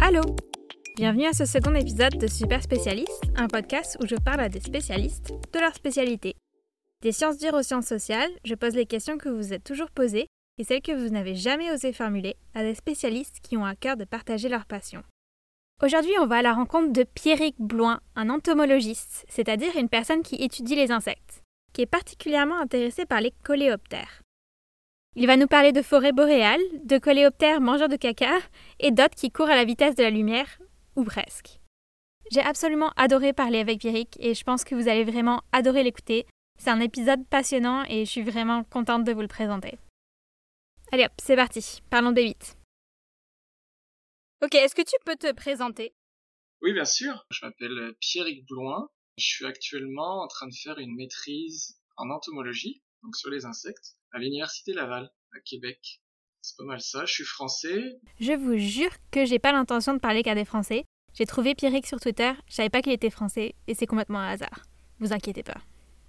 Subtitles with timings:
[0.00, 0.22] Allô
[0.96, 4.60] Bienvenue à ce second épisode de Super Spécialiste, un podcast où je parle à des
[4.60, 6.36] spécialistes de leur spécialité.
[7.02, 10.26] Des sciences dures aux sciences sociales, je pose les questions que vous êtes toujours posées
[10.58, 13.96] et celles que vous n'avez jamais osé formuler à des spécialistes qui ont à cœur
[13.96, 15.02] de partager leur passion.
[15.82, 20.36] Aujourd'hui, on va à la rencontre de Pierrick Bloin, un entomologiste, c'est-à-dire une personne qui
[20.36, 21.42] étudie les insectes,
[21.72, 24.22] qui est particulièrement intéressé par les coléoptères.
[25.16, 28.38] Il va nous parler de forêts boréales, de coléoptères mangeurs de caca
[28.78, 30.60] et d'autres qui courent à la vitesse de la lumière,
[30.94, 31.58] ou presque.
[32.30, 36.26] J'ai absolument adoré parler avec Pierrick et je pense que vous allez vraiment adorer l'écouter.
[36.60, 39.78] C'est un épisode passionnant et je suis vraiment contente de vous le présenter.
[40.92, 42.56] Allez hop, c'est parti, parlons des 8.
[44.42, 45.92] Ok, est-ce que tu peux te présenter?
[46.62, 47.26] Oui, bien sûr.
[47.30, 48.88] Je m'appelle Pierrick Bloin.
[49.18, 53.96] Je suis actuellement en train de faire une maîtrise en entomologie, donc sur les insectes,
[54.12, 56.00] à l'Université Laval, à Québec.
[56.42, 57.04] C'est pas mal ça.
[57.04, 57.98] Je suis français.
[58.18, 60.84] Je vous jure que j'ai pas l'intention de parler qu'à des Français.
[61.12, 64.28] J'ai trouvé Pierrick sur Twitter, je savais pas qu'il était français et c'est complètement un
[64.28, 64.62] hasard.
[65.00, 65.60] Vous inquiétez pas.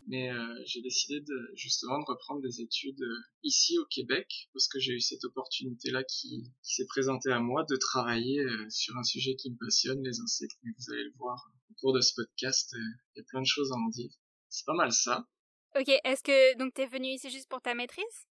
[0.07, 4.67] Mais euh, j'ai décidé de justement de reprendre des études euh, ici au Québec parce
[4.67, 8.95] que j'ai eu cette opportunité-là qui, qui s'est présentée à moi de travailler euh, sur
[8.97, 10.57] un sujet qui me passionne, les insectes.
[10.63, 12.79] Mais vous allez le voir au cours de ce podcast, euh,
[13.15, 14.11] il y a plein de choses à en dire.
[14.49, 15.27] C'est pas mal ça.
[15.75, 18.25] Ok, est-ce que donc t'es venu ici juste pour ta maîtrise?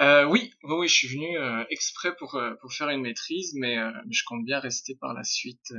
[0.00, 3.54] Euh, oui, oui, oui, je suis venu euh, exprès pour euh, pour faire une maîtrise,
[3.54, 5.78] mais, euh, je compte bien rester par la suite euh,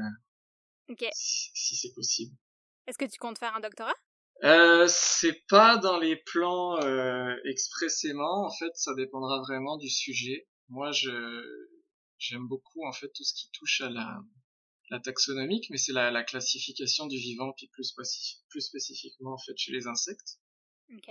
[0.89, 1.03] Ok.
[1.09, 2.35] si, si c'est possible.
[2.87, 3.93] Est-ce que tu comptes faire un doctorat?
[4.43, 8.45] Euh, c'est pas dans les plans euh, expressément.
[8.45, 10.47] En fait, ça dépendra vraiment du sujet.
[10.69, 11.11] Moi, je
[12.17, 14.19] j'aime beaucoup en fait tout ce qui touche à la
[14.91, 17.95] la taxonomique, mais c'est la, la classification du vivant, puis plus,
[18.49, 20.39] plus spécifiquement en fait chez les insectes.
[20.93, 21.09] Ok.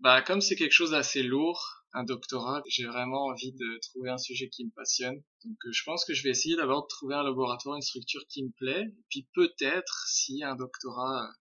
[0.00, 4.18] Bah, comme c'est quelque chose d'assez lourd, un doctorat, j'ai vraiment envie de trouver un
[4.18, 5.22] sujet qui me passionne.
[5.44, 8.22] Donc, euh, je pense que je vais essayer d'abord de trouver un laboratoire, une structure
[8.28, 11.32] qui me plaît, et puis peut-être, si un doctorat euh,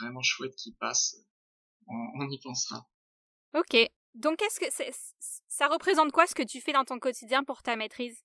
[0.00, 1.16] vraiment chouette qui passe,
[1.86, 2.88] on, on y pensera.
[3.54, 3.76] Ok.
[4.14, 4.90] Donc, est-ce que c'est,
[5.46, 8.24] ça représente quoi ce que tu fais dans ton quotidien pour ta maîtrise?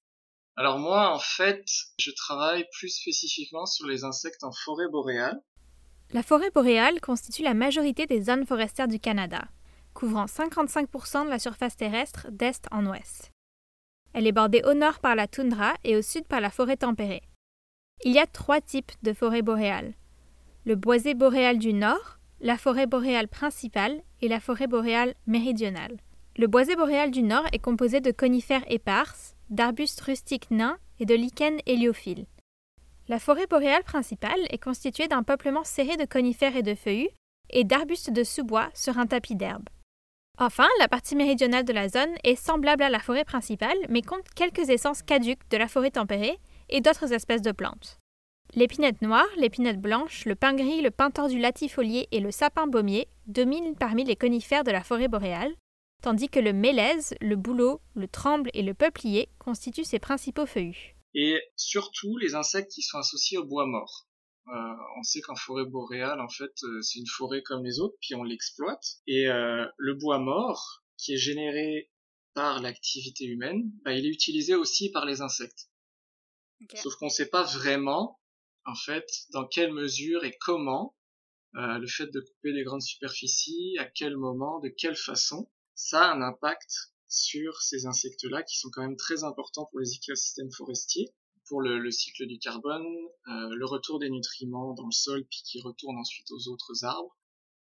[0.55, 1.63] Alors moi, en fait,
[1.97, 5.39] je travaille plus spécifiquement sur les insectes en forêt boréale.
[6.13, 9.45] La forêt boréale constitue la majorité des zones forestières du Canada,
[9.95, 13.31] couvrant 55% de la surface terrestre d'est en ouest.
[14.13, 17.23] Elle est bordée au nord par la toundra et au sud par la forêt tempérée.
[18.05, 19.95] Il y a trois types de forêts boréales.
[20.65, 25.97] Le boisé boréal du nord, la forêt boréale principale et la forêt boréale méridionale.
[26.37, 31.15] Le boisé boréal du nord est composé de conifères éparses, d'arbustes rustiques nains et de
[31.15, 32.27] lichens héliophiles.
[33.09, 37.09] La forêt boréale principale est constituée d'un peuplement serré de conifères et de feuillus
[37.49, 39.67] et d'arbustes de sous-bois sur un tapis d'herbe.
[40.39, 44.27] Enfin, la partie méridionale de la zone est semblable à la forêt principale, mais compte
[44.35, 47.99] quelques essences caduques de la forêt tempérée et d'autres espèces de plantes.
[48.55, 53.07] L'épinette noire, l'épinette blanche, le pin gris, le pin tordu latifolié et le sapin baumier
[53.27, 55.53] dominent parmi les conifères de la forêt boréale,
[56.01, 60.92] tandis que le mélèze, le bouleau, le tremble et le peuplier constituent ses principaux feuillus.
[61.13, 64.07] Et surtout, les insectes qui sont associés au bois mort.
[64.47, 67.95] Euh, on sait qu'en forêt boréale, en fait, euh, c'est une forêt comme les autres,
[68.01, 68.83] puis on l'exploite.
[69.07, 71.91] Et euh, le bois mort, qui est généré
[72.33, 75.69] par l'activité humaine, bah, il est utilisé aussi par les insectes.
[76.75, 78.19] Sauf qu'on ne sait pas vraiment,
[78.65, 80.95] en fait, dans quelle mesure et comment
[81.55, 86.05] euh, le fait de couper des grandes superficies, à quel moment, de quelle façon, ça
[86.05, 90.51] a un impact sur ces insectes-là qui sont quand même très importants pour les écosystèmes
[90.51, 91.13] forestiers,
[91.45, 92.85] pour le, le cycle du carbone,
[93.27, 97.15] euh, le retour des nutriments dans le sol puis qui retournent ensuite aux autres arbres.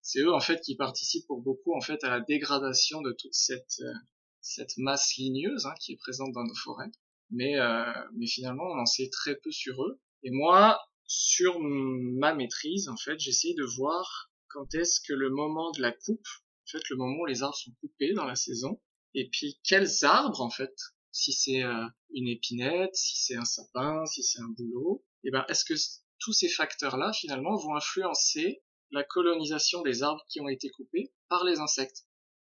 [0.01, 3.33] C'est eux en fait qui participent pour beaucoup en fait à la dégradation de toute
[3.33, 3.93] cette euh,
[4.41, 6.91] cette masse ligneuse hein, qui est présente dans nos forêts.
[7.29, 9.99] Mais euh, mais finalement on en sait très peu sur eux.
[10.23, 15.71] Et moi sur ma maîtrise en fait j'essaye de voir quand est-ce que le moment
[15.71, 16.27] de la coupe,
[16.65, 18.81] en fait le moment où les arbres sont coupés dans la saison,
[19.17, 20.75] et puis quels arbres en fait
[21.11, 25.43] si c'est euh, une épinette, si c'est un sapin, si c'est un bouleau, et ben
[25.49, 25.73] est-ce que
[26.19, 28.61] tous ces facteurs-là finalement vont influencer
[28.91, 32.05] la colonisation des arbres qui ont été coupés par les insectes?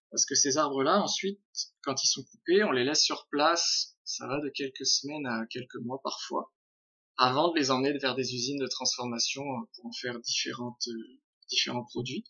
[0.09, 1.41] Parce que ces arbres-là ensuite,
[1.81, 5.45] quand ils sont coupés, on les laisse sur place, ça va de quelques semaines à
[5.47, 6.53] quelques mois parfois,
[7.17, 11.19] avant de les emmener vers des usines de transformation euh, pour en faire différentes euh,
[11.49, 12.23] différents produits.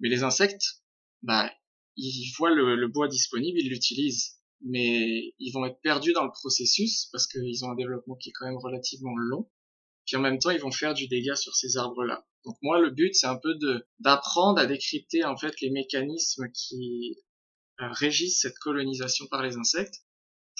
[0.00, 0.82] Mais les insectes,
[1.22, 1.50] bah
[1.98, 6.30] ils voient le, le bois disponible, ils l'utilisent mais ils vont être perdus dans le
[6.30, 9.48] processus parce qu'ils ont un développement qui est quand même relativement long.
[10.06, 12.26] Puis en même temps, ils vont faire du dégât sur ces arbres-là.
[12.44, 16.50] Donc moi, le but, c'est un peu de d'apprendre à décrypter en fait les mécanismes
[16.52, 17.18] qui
[17.80, 20.02] euh, régissent cette colonisation par les insectes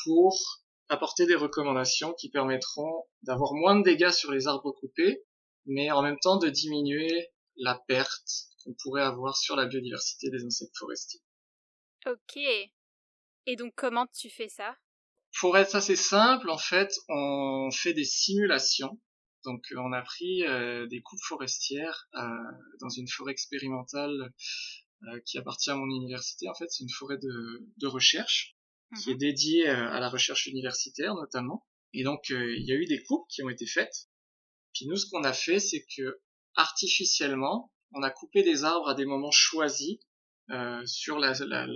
[0.04, 5.24] pour apporter des recommandations qui permettront d'avoir moins de dégâts sur les arbres coupés,
[5.66, 10.44] mais en même temps de diminuer la perte qu'on pourrait avoir sur la biodiversité des
[10.44, 11.20] insectes forestiers.
[12.08, 12.36] Ok.
[12.36, 14.78] Et donc comment tu fais ça?
[15.40, 18.98] Pour être assez simple, en fait, on fait des simulations.
[19.44, 22.20] Donc on a pris euh, des coupes forestières euh,
[22.80, 24.32] dans une forêt expérimentale
[25.04, 26.48] euh, qui appartient à mon université.
[26.48, 28.56] En fait, c'est une forêt de, de recherche
[29.02, 29.18] qui est mhm.
[29.18, 31.66] dédiée à la recherche universitaire notamment.
[31.92, 34.08] Et donc il y a eu des coupes qui ont été faites.
[34.72, 36.20] Puis nous, ce qu'on a fait, c'est que
[36.54, 39.98] artificiellement, on a coupé des arbres à des moments choisis
[40.50, 41.34] euh, sur la,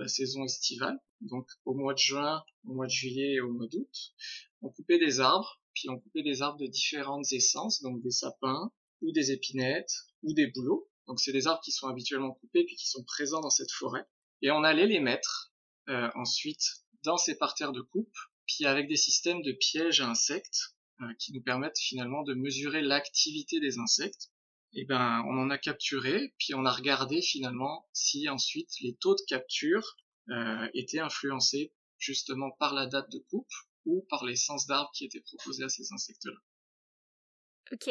[0.08, 0.98] saison estivale.
[1.20, 4.14] Donc au mois de juin, au mois de juillet et au mois d'août,
[4.62, 8.72] on coupait des arbres, puis on coupait des arbres de différentes essences, donc des sapins
[9.02, 9.92] ou des épinettes
[10.22, 10.88] ou des bouleaux.
[11.06, 14.06] Donc c'est des arbres qui sont habituellement coupés puis qui sont présents dans cette forêt.
[14.40, 15.52] Et on allait les mettre
[15.88, 16.62] euh, ensuite
[17.04, 18.16] dans ces parterres de coupe,
[18.46, 22.80] puis avec des systèmes de pièges à insectes euh, qui nous permettent finalement de mesurer
[22.80, 24.31] l'activité des insectes
[24.74, 29.14] eh ben, on en a capturé, puis on a regardé finalement si ensuite les taux
[29.14, 29.96] de capture
[30.30, 33.52] euh, étaient influencés justement par la date de coupe
[33.84, 36.38] ou par l'essence d'arbre qui était proposée à ces insectes-là.
[37.72, 37.90] Ok.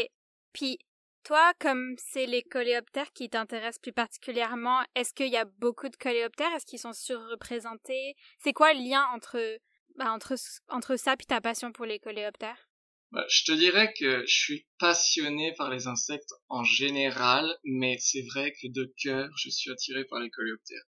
[0.53, 0.79] Puis,
[1.23, 5.95] toi, comme c'est les coléoptères qui t'intéressent plus particulièrement, est-ce qu'il y a beaucoup de
[5.95, 6.51] coléoptères?
[6.53, 8.15] Est-ce qu'ils sont surreprésentés?
[8.39, 9.37] C'est quoi le lien entre,
[9.95, 10.35] bah, entre,
[10.67, 12.70] entre ça et ta passion pour les coléoptères?
[13.11, 18.25] Bah, je te dirais que je suis passionné par les insectes en général, mais c'est
[18.33, 20.85] vrai que de cœur, je suis attiré par les coléoptères.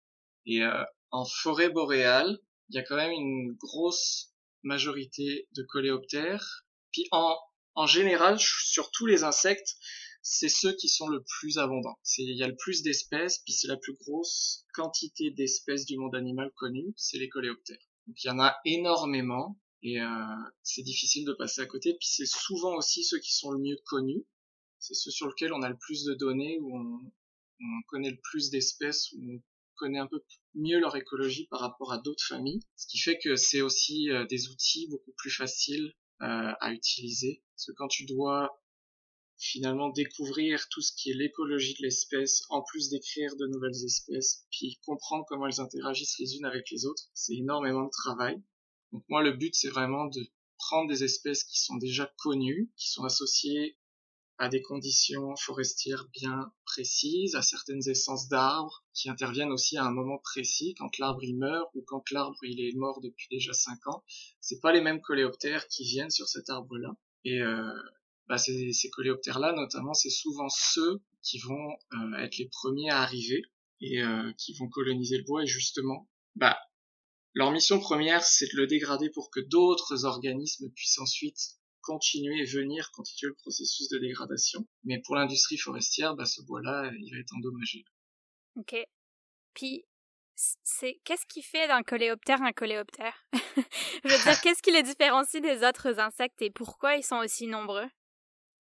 [0.47, 2.39] Et euh, en forêt boréale,
[2.69, 4.33] il y a quand même une grosse
[4.63, 6.65] majorité de coléoptères.
[6.93, 7.37] Puis en,
[7.75, 9.77] en général, sur tous les insectes,
[10.23, 11.99] c'est ceux qui sont le plus abondants.
[12.19, 16.15] Il y a le plus d'espèces, puis c'est la plus grosse quantité d'espèces du monde
[16.15, 17.79] animal connu, c'est les coléoptères.
[18.07, 20.07] Donc il y en a énormément, et euh,
[20.63, 21.95] c'est difficile de passer à côté.
[21.95, 24.27] Puis c'est souvent aussi ceux qui sont le mieux connus.
[24.79, 27.01] C'est ceux sur lesquels on a le plus de données, où on,
[27.61, 29.43] on connaît le plus d'espèces, où on
[29.77, 30.23] connaît un peu
[30.55, 32.61] mieux leur écologie par rapport à d'autres familles.
[32.77, 37.43] Ce qui fait que c'est aussi euh, des outils beaucoup plus faciles euh, à utiliser.
[37.55, 38.61] Parce que quand tu dois
[39.39, 44.45] finalement découvrir tout ce qui est l'écologie de l'espèce, en plus d'écrire de nouvelles espèces,
[44.51, 48.43] puis comprendre comment elles interagissent les unes avec les autres, c'est énormément de travail.
[48.93, 50.27] Donc moi, le but, c'est vraiment de
[50.59, 53.77] prendre des espèces qui sont déjà connues, qui sont associées
[54.39, 59.91] à des conditions forestières bien précises, à certaines essences d'arbres, qui interviennent aussi à un
[59.91, 63.87] moment précis, quand l'arbre il meurt ou quand l'arbre il est mort depuis déjà 5
[63.89, 64.05] ans.
[64.41, 66.93] C'est pas les mêmes coléoptères qui viennent sur cet arbre-là.
[67.25, 67.73] Et euh,
[68.29, 73.01] bah ces, ces coléoptères-là, notamment, c'est souvent ceux qui vont euh, être les premiers à
[73.01, 73.43] arriver
[73.81, 75.43] et euh, qui vont coloniser le bois.
[75.43, 76.57] Et justement, bah,
[77.39, 81.39] leur mission première, c'est de le dégrader pour que d'autres organismes puissent ensuite
[81.83, 84.67] continuer et venir continuer le processus de dégradation.
[84.83, 87.85] Mais pour l'industrie forestière, bah, ce bois-là, il va être endommagé.
[88.57, 88.75] Ok.
[89.55, 89.85] Puis,
[90.65, 93.15] c'est qu'est-ce qui fait d'un coléoptère un coléoptère?
[94.05, 97.47] Je veux dire, qu'est-ce qui les différencie des autres insectes et pourquoi ils sont aussi
[97.47, 97.87] nombreux?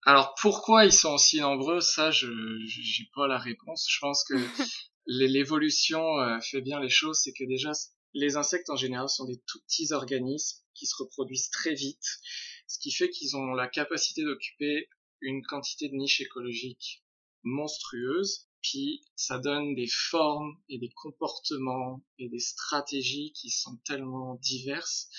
[0.04, 1.80] Alors, pourquoi ils sont aussi nombreux?
[1.80, 2.28] Ça, je
[2.66, 3.86] j'ai pas la réponse.
[3.88, 4.34] Je pense que
[5.06, 7.20] l'évolution euh, fait bien les choses.
[7.24, 7.72] C'est que déjà,
[8.14, 12.06] les insectes en général sont des tout petits organismes qui se reproduisent très vite,
[12.68, 14.90] ce qui fait qu'ils ont la capacité d'occuper
[15.22, 17.04] une quantité de niches écologiques
[17.44, 24.36] monstrueuses, puis ça donne des formes et des comportements et des stratégies qui sont tellement
[24.36, 25.10] diverses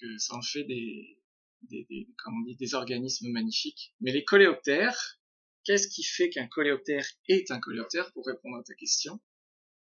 [0.00, 1.18] que ça en fait des,
[1.62, 3.94] des, des, on dit, des organismes magnifiques.
[4.00, 5.20] Mais les coléoptères,
[5.64, 9.20] qu'est-ce qui fait qu'un coléoptère est un coléoptère pour répondre à ta question?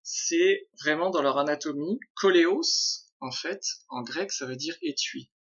[0.04, 2.00] C'est vraiment dans leur anatomie.
[2.16, 5.32] Coléos, en fait, en grec, ça veut dire étui.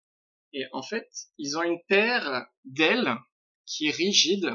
[0.52, 3.16] Et en fait, ils ont une paire d'ailes
[3.66, 4.50] qui est rigide,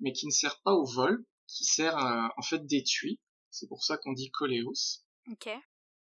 [0.00, 3.20] mais qui ne sert pas au vol, qui sert euh, en fait d'étui.
[3.50, 5.02] C'est pour ça qu'on dit coléos.
[5.30, 5.56] Okay.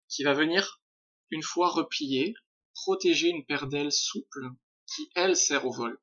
[0.09, 0.81] Qui va venir,
[1.31, 2.35] une fois repliée,
[2.75, 4.51] protéger une paire d'ailes souples
[4.87, 5.99] qui, elle, sert au vol.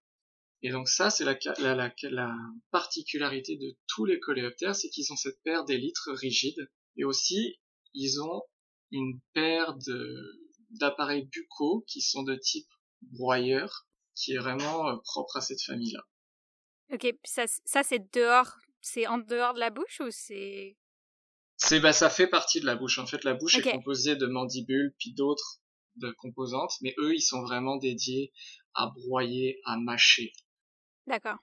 [0.61, 2.35] Et donc ça, c'est la, la, la, la,
[2.71, 7.59] particularité de tous les coléoptères, c'est qu'ils ont cette paire d'élytres rigides et aussi,
[7.93, 8.41] ils ont
[8.91, 9.75] une paire
[10.71, 12.67] d'appareils buccaux qui sont de type
[13.01, 16.01] broyeur, qui est vraiment euh, propre à cette famille-là.
[16.93, 20.77] Ok, ça, ça c'est dehors, c'est en dehors de la bouche ou c'est?
[21.57, 22.99] C'est bah ça fait partie de la bouche.
[22.99, 25.61] En fait, la bouche est composée de mandibules puis d'autres
[25.95, 28.33] de composantes, mais eux, ils sont vraiment dédiés
[28.73, 30.33] à broyer, à mâcher.
[31.07, 31.37] D'accord.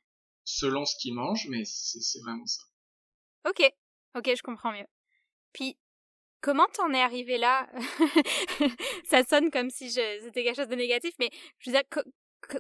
[0.45, 2.63] Selon ce qu'ils mangent, mais c'est vraiment ça.
[3.49, 3.63] Ok,
[4.15, 4.87] ok, je comprends mieux.
[5.53, 5.77] Puis,
[6.41, 7.69] comment t'en es arrivé là?
[9.05, 12.03] Ça sonne comme si c'était quelque chose de négatif, mais je veux dire,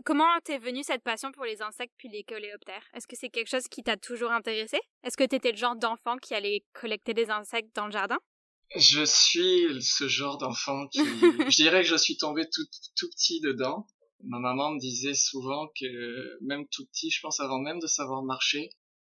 [0.04, 2.84] comment t'es venue cette passion pour les insectes puis les coléoptères?
[2.94, 6.16] Est-ce que c'est quelque chose qui t'a toujours intéressé Est-ce que t'étais le genre d'enfant
[6.16, 8.18] qui allait collecter des insectes dans le jardin?
[8.74, 11.00] Je suis ce genre d'enfant qui,
[11.52, 12.64] je dirais que je suis tombé tout,
[12.96, 13.86] tout petit dedans.
[14.24, 18.22] Ma maman me disait souvent que même tout petit, je pense avant même de savoir
[18.22, 18.70] marcher,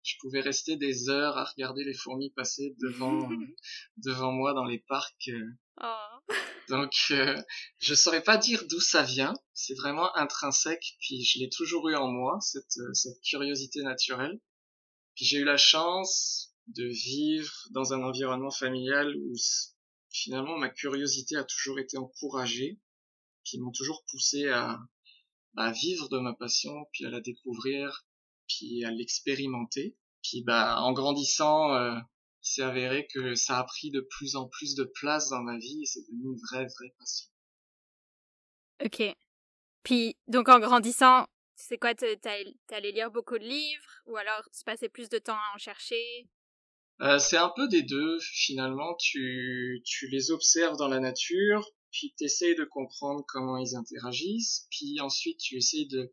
[0.08, 3.30] je pouvais rester des heures à regarder les fourmis passer devant
[3.98, 5.30] devant moi dans les parcs.
[5.82, 5.86] Oh.
[6.70, 7.36] Donc euh,
[7.80, 11.96] je saurais pas dire d'où ça vient, c'est vraiment intrinsèque puis je l'ai toujours eu
[11.96, 14.40] en moi cette euh, cette curiosité naturelle.
[15.16, 19.34] Puis j'ai eu la chance de vivre dans un environnement familial où
[20.10, 22.80] finalement ma curiosité a toujours été encouragée,
[23.44, 24.80] qui m'ont toujours poussé à
[25.58, 28.06] à vivre de ma passion, puis à la découvrir,
[28.48, 29.96] puis à l'expérimenter.
[30.24, 31.96] Puis bah en grandissant, euh,
[32.44, 35.58] il s'est avéré que ça a pris de plus en plus de place dans ma
[35.58, 37.30] vie et c'est devenu une vraie vraie passion.
[38.84, 39.16] Ok.
[39.84, 41.26] Puis donc en grandissant,
[41.56, 45.56] c'est quoi T'allais lire beaucoup de livres ou alors tu passais plus de temps à
[45.56, 46.28] en chercher?
[47.02, 48.96] Euh, C'est un peu des deux finalement.
[49.00, 54.68] Tu tu les observes dans la nature, puis tu essayes de comprendre comment ils interagissent,
[54.70, 56.12] puis ensuite tu essayes de,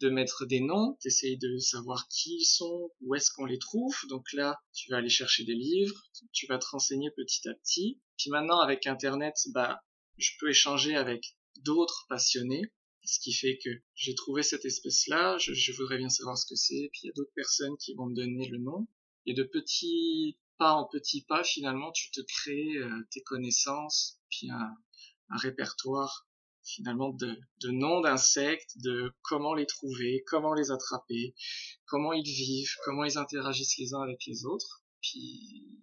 [0.00, 3.58] de mettre des noms, tu essayes de savoir qui ils sont, où est-ce qu'on les
[3.58, 7.54] trouve, donc là tu vas aller chercher des livres, tu vas te renseigner petit à
[7.54, 9.82] petit, puis maintenant avec Internet, bah
[10.18, 12.62] je peux échanger avec d'autres passionnés,
[13.04, 16.88] ce qui fait que j'ai trouvé cette espèce-là, je, voudrais bien savoir ce que c'est,
[16.92, 18.86] puis il y a d'autres personnes qui vont me donner le nom,
[19.26, 24.48] et de petits pas en petits pas, finalement, tu te crées euh, tes connaissances, puis
[24.50, 26.26] un répertoire
[26.64, 31.34] finalement de, noms d'insectes, de comment les trouver, comment les attraper,
[31.86, 34.82] comment ils vivent, comment ils interagissent les uns avec les autres.
[35.00, 35.80] Puis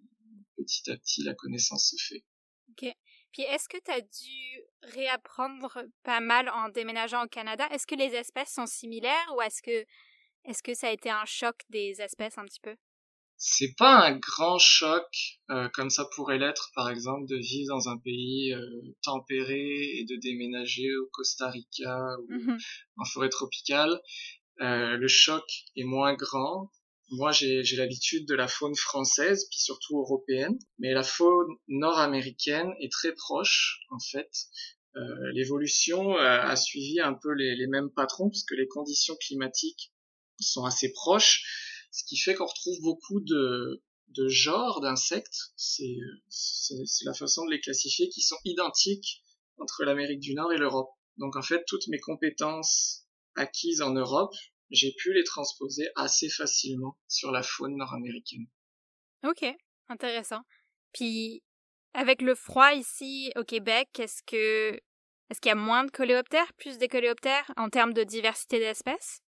[0.56, 2.24] petit à petit, la connaissance se fait.
[2.70, 2.92] Ok.
[3.32, 7.66] Puis est-ce que tu as dû réapprendre pas mal en déménageant au Canada?
[7.70, 9.86] Est-ce que les espèces sont similaires ou est-ce que
[10.44, 12.76] est-ce que ça a été un choc des espèces un petit peu?
[13.44, 17.88] C'est pas un grand choc euh, comme ça pourrait l'être par exemple de vivre dans
[17.88, 22.58] un pays euh, tempéré et de déménager au Costa Rica ou mhm.
[22.98, 24.00] en forêt tropicale.
[24.60, 25.42] Euh, le choc
[25.74, 26.70] est moins grand.
[27.10, 32.92] Moi, j'ai l'habitude de la faune française, puis surtout européenne, mais la faune nord-américaine est
[32.92, 34.30] très proche, en fait.
[35.34, 39.92] L'évolution a suivi un peu les, les mêmes patrons, parce que les conditions climatiques
[40.40, 43.82] sont assez proches ce qui fait qu'on retrouve beaucoup de,
[44.28, 45.94] genres d'insectes, c'est,
[47.04, 49.22] la façon de les classifier, qui sont identiques
[49.58, 50.90] entre l'Amérique du Nord et l'Europe.
[51.18, 53.06] Donc en fait, toutes mes compétences
[53.36, 54.34] acquises en Europe,
[54.70, 58.46] j'ai pu les transposer assez facilement sur la faune nord-américaine.
[59.24, 59.44] Ok,
[59.88, 60.40] intéressant.
[60.92, 61.42] Puis
[61.92, 64.80] avec le froid ici au Québec, est-ce que
[65.30, 69.22] est-ce qu'il y a moins de coléoptères, plus de coléoptères en termes de diversité d'espèces?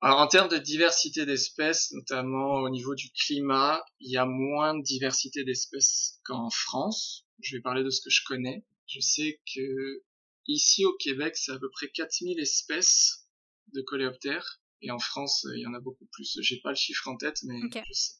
[0.00, 4.76] Alors en termes de diversité d'espèces, notamment au niveau du climat, il y a moins
[4.76, 7.26] de diversité d'espèces qu'en France.
[7.40, 8.64] Je vais parler de ce que je connais.
[8.86, 10.02] Je sais que
[10.46, 13.28] ici au Québec, c'est à peu près 4000 espèces
[13.74, 14.60] de coléoptères.
[14.82, 16.38] Et en France, il y en a beaucoup plus.
[16.42, 18.14] J'ai pas le chiffre en tête, mais je sais.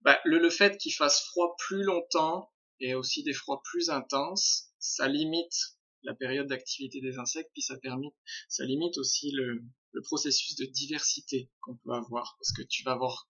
[0.00, 2.50] Bah, le, le fait qu'il fasse froid plus longtemps
[2.80, 7.76] et aussi des froids plus intenses, ça limite la période d'activité des insectes, puis ça
[7.76, 8.08] permet,
[8.48, 9.62] ça limite aussi le,
[9.92, 13.28] le processus de diversité qu'on peut avoir, parce que tu vas avoir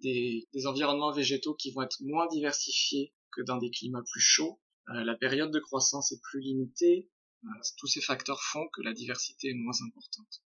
[0.00, 4.60] des, des, environnements végétaux qui vont être moins diversifiés que dans des climats plus chauds.
[4.88, 7.10] Euh, la période de croissance est plus limitée.
[7.44, 10.42] Euh, tous ces facteurs font que la diversité est moins importante.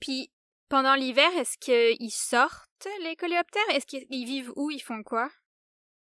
[0.00, 0.30] Puis,
[0.68, 3.68] pendant l'hiver, est-ce qu'ils sortent, les coléoptères?
[3.70, 4.70] Est-ce qu'ils vivent où?
[4.70, 5.30] Ils font quoi?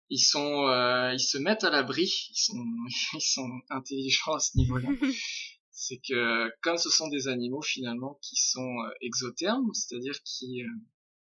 [0.09, 2.63] Ils sont euh, ils se mettent à l'abri ils sont
[3.13, 4.87] ils sont intelligents à ce niveau-là
[5.79, 10.67] c'est que comme ce sont des animaux finalement qui sont euh, exothermes c'est-à-dire qui euh,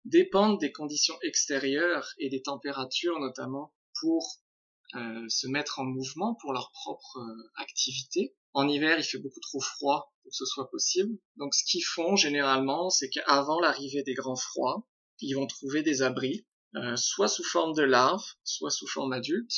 [0.04, 4.40] dépendent des conditions extérieures et des températures notamment pour
[5.28, 7.20] se mettre en mouvement pour leur propre
[7.54, 11.62] activité en hiver il fait beaucoup trop froid pour que ce soit possible donc ce
[11.62, 14.88] qu'ils font généralement c'est qu'avant l'arrivée des grands froids
[15.20, 16.44] ils vont trouver des abris
[16.76, 19.52] euh, soit sous forme de larves, soit sous forme adulte.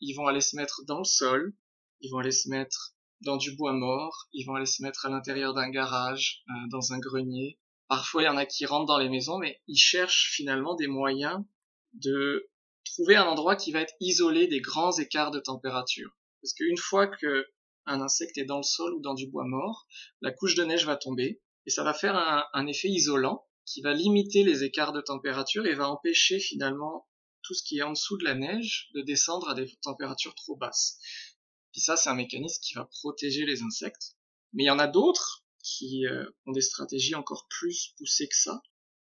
[0.00, 1.54] Ils vont aller se mettre dans le sol,
[2.00, 2.91] ils vont aller se mettre
[3.24, 6.92] dans du bois mort, ils vont aller se mettre à l'intérieur d'un garage, euh, dans
[6.92, 7.58] un grenier.
[7.88, 10.86] Parfois, il y en a qui rentrent dans les maisons, mais ils cherchent finalement des
[10.86, 11.44] moyens
[11.94, 12.48] de
[12.84, 16.16] trouver un endroit qui va être isolé des grands écarts de température.
[16.42, 17.46] Parce qu'une fois que
[17.86, 19.86] un insecte est dans le sol ou dans du bois mort,
[20.20, 22.16] la couche de neige va tomber et ça va faire
[22.52, 27.06] un effet isolant qui va limiter les écarts de température et va empêcher finalement
[27.42, 30.56] tout ce qui est en dessous de la neige de descendre à des températures trop
[30.56, 30.98] basses.
[31.72, 34.16] Puis ça, c'est un mécanisme qui va protéger les insectes.
[34.52, 38.36] Mais il y en a d'autres qui euh, ont des stratégies encore plus poussées que
[38.36, 38.62] ça,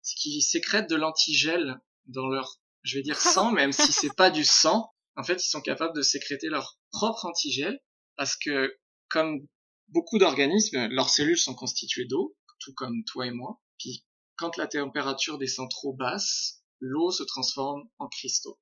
[0.03, 4.45] qui sécrètent de l'antigel dans leur, je vais dire sang, même si c'est pas du
[4.45, 4.91] sang.
[5.15, 7.79] En fait, ils sont capables de sécréter leur propre antigel
[8.15, 8.77] parce que,
[9.09, 9.45] comme
[9.89, 13.61] beaucoup d'organismes, leurs cellules sont constituées d'eau, tout comme toi et moi.
[13.77, 18.59] Puis quand la température descend trop basse, l'eau se transforme en cristaux.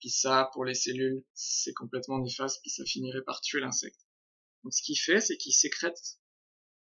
[0.00, 4.00] Puis ça, pour les cellules, c'est complètement néfaste, puis ça finirait par tuer l'insecte.
[4.62, 6.18] Donc ce qu'il fait, c'est qu'il sécrète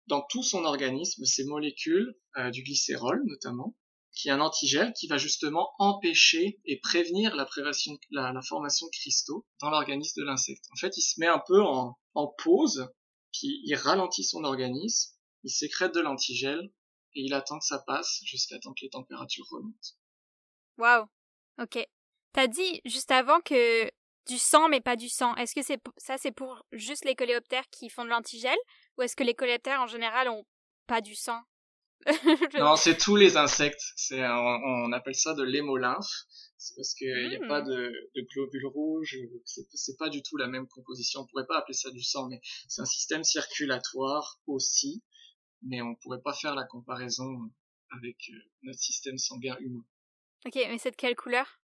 [0.06, 3.76] dans tout son organisme ces molécules, euh, du glycérol notamment,
[4.12, 7.46] qui est un antigel qui va justement empêcher et prévenir la,
[8.10, 10.64] la, formation de cristaux dans l'organisme de l'insecte.
[10.72, 11.98] En fait, il se met un peu en,
[12.38, 12.88] pause,
[13.32, 15.12] puis il ralentit son organisme,
[15.44, 16.72] il sécrète de l'antigel,
[17.14, 19.88] et il attend que ça passe jusqu'à temps que les températures remontent.
[20.78, 21.06] Waouh.
[21.60, 21.86] Ok.
[22.36, 23.90] T'as dit juste avant que
[24.28, 25.34] du sang mais pas du sang.
[25.36, 28.56] Est-ce que c'est ça c'est pour juste les coléoptères qui font de l'antigel
[28.96, 30.44] ou est-ce que les coléoptères en général ont
[30.86, 31.42] pas du sang?
[32.60, 33.82] Non, c'est tous les insectes.
[33.96, 36.26] C'est on, appelle ça de l'hémolymphe.
[36.58, 37.68] C'est parce qu'il n'y a pas hmm.
[37.68, 39.16] de, de globules rouges.
[39.44, 41.22] C'est pas du tout la même composition.
[41.22, 45.02] On pourrait pas appeler ça du sang, mais c'est un système circulatoire aussi
[45.62, 47.50] mais on pourrait pas faire la comparaison
[47.90, 49.84] avec euh, notre système sanguin humain.
[50.44, 51.60] Ok, mais c'est de quelle couleur?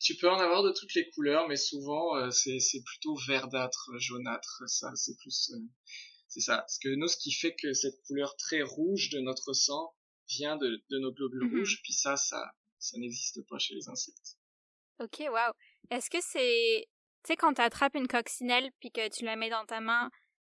[0.00, 4.62] Tu peux en avoir de toutes les couleurs, mais souvent euh, c'est plutôt verdâtre, jaunâtre.
[4.66, 5.58] Ça, c'est plus, euh,
[6.28, 6.58] c'est ça.
[6.58, 9.94] Parce que nous, ce qui fait que cette couleur très rouge de notre sang
[10.28, 11.58] vient de, de nos globules mhm.
[11.58, 12.42] rouges, puis ça, ça,
[12.78, 14.38] ça n'existe pas chez les insectes.
[15.00, 15.52] Ok, waouh.
[15.90, 16.86] Est-ce que c'est,
[17.24, 20.10] tu sais, quand tu attrapes une coccinelle puis que tu la mets dans ta main,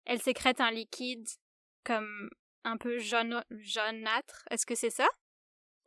[0.04, 1.26] elle sécrète un liquide
[1.84, 2.30] comme
[2.62, 4.44] un peu jaune, jaunâtre?
[4.50, 5.08] Est-ce que c'est ça?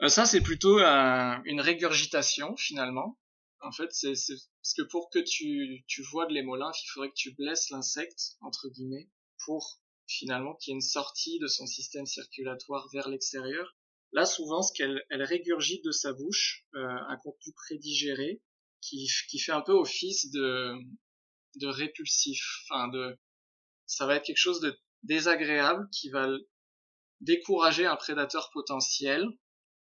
[0.01, 3.17] Euh, Ça, c'est plutôt une régurgitation finalement.
[3.65, 7.33] En fait, c'est parce que pour que tu, vois de l'hémolymphe, il faudrait que tu
[7.33, 9.09] blesses l'insecte, entre guillemets,
[9.43, 13.75] pour finalement qu'il y ait une sortie de son système circulatoire vers l'extérieur.
[14.11, 18.39] Là, souvent, ce qu'elle elle régurgite de sa bouche, euh, un contenu prédigéré,
[18.81, 20.77] qui, qui fait un peu office de,
[21.63, 22.63] répulsif.
[22.69, 22.91] Enfin,
[23.87, 26.29] ça va être quelque chose de désagréable qui va
[27.21, 29.27] décourager un prédateur potentiel,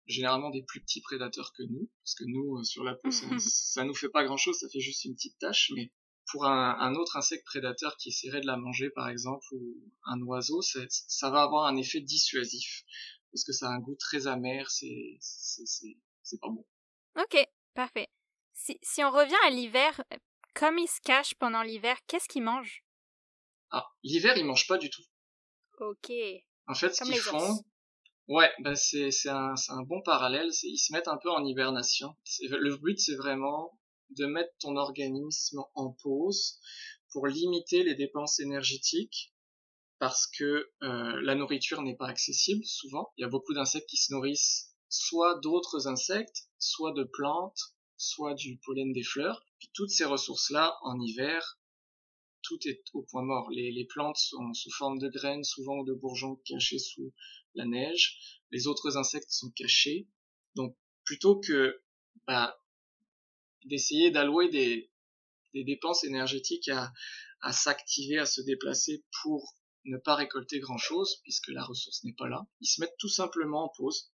[0.09, 3.85] généralement des plus petits prédateurs que nous, parce que nous, euh, sur la peau, ça,
[3.85, 5.93] nous fait pas grand chose, ça fait juste une petite tache, mais
[6.31, 10.61] pour un, autre insecte prédateur qui essaierait de la manger, par exemple, ou un oiseau,
[10.63, 12.85] ça va avoir un effet dissuasif,
[13.33, 16.67] parce que ça a un goût très amer, c'est, c'est, pas bon.
[17.17, 17.39] Ok,
[17.75, 18.09] parfait.
[18.53, 20.03] Si, si on revient à l'hiver,
[20.55, 22.83] comme il se cache pendant l'hiver, qu'est-ce qu'il mange?
[23.71, 25.05] Ah, l'hiver, il mange pas du tout.
[25.81, 26.11] Ok.
[26.67, 27.65] En fait, ce qu'ils font,
[28.29, 30.51] ouais, bah c'est c'est un c'est un bon parallèle.
[30.63, 32.15] Ils se mettent un peu en hibernation.
[32.41, 33.79] Le but c'est vraiment
[34.11, 36.61] de mettre ton organisme en pause
[37.13, 39.33] pour limiter les dépenses énergétiques
[39.99, 43.13] parce que euh, la nourriture n'est pas accessible souvent.
[43.17, 48.35] Il y a beaucoup d'insectes qui se nourrissent soit d'autres insectes, soit de plantes, soit
[48.35, 49.45] du pollen des fleurs.
[49.59, 51.59] Puis toutes ces ressources-là, en hiver,
[52.43, 53.51] tout est au point mort.
[53.51, 57.13] Les, plantes sont sous forme de graines, souvent de bourgeons cachés sous
[57.59, 58.43] la neige.
[58.51, 60.09] Les autres insectes sont cachés.
[60.55, 61.83] Donc, plutôt que
[62.27, 62.59] bah,
[63.65, 64.91] d'essayer d'allouer des,
[65.55, 66.93] dépenses énergétiques à,
[67.41, 72.29] à s'activer, à se déplacer pour ne pas récolter grand-chose, puisque la ressource n'est pas
[72.29, 74.13] là, ils se mettent tout simplement en pause,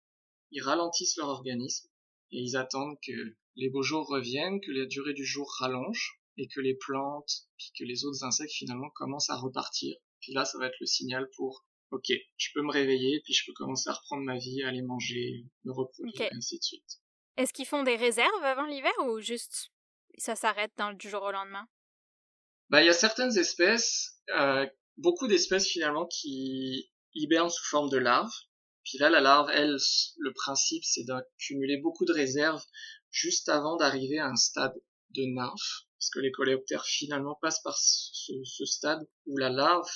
[0.53, 1.89] ils ralentissent leur organisme,
[2.33, 6.49] et ils attendent que les beaux jours reviennent, que la durée du jour rallonge, et
[6.49, 9.97] que les plantes, puis que les autres insectes finalement commencent à repartir.
[10.21, 13.45] Puis là, ça va être le signal pour ok, je peux me réveiller, puis je
[13.47, 17.01] peux commencer à reprendre ma vie, aller manger, me reproduire, et ainsi de suite.
[17.37, 19.71] Est-ce qu'ils font des réserves avant l'hiver ou juste
[20.19, 21.67] ça s'arrête du jour au lendemain?
[22.71, 24.67] Bah, il y a certaines espèces, euh,
[24.97, 28.33] beaucoup d'espèces finalement qui hibernent sous forme de larves.
[28.85, 29.77] Puis là, la larve, elle,
[30.19, 32.65] le principe, c'est d'accumuler beaucoup de réserves
[33.11, 34.75] juste avant d'arriver à un stade
[35.11, 39.89] de nymphe parce que les coléoptères finalement passent par ce, stade où la larve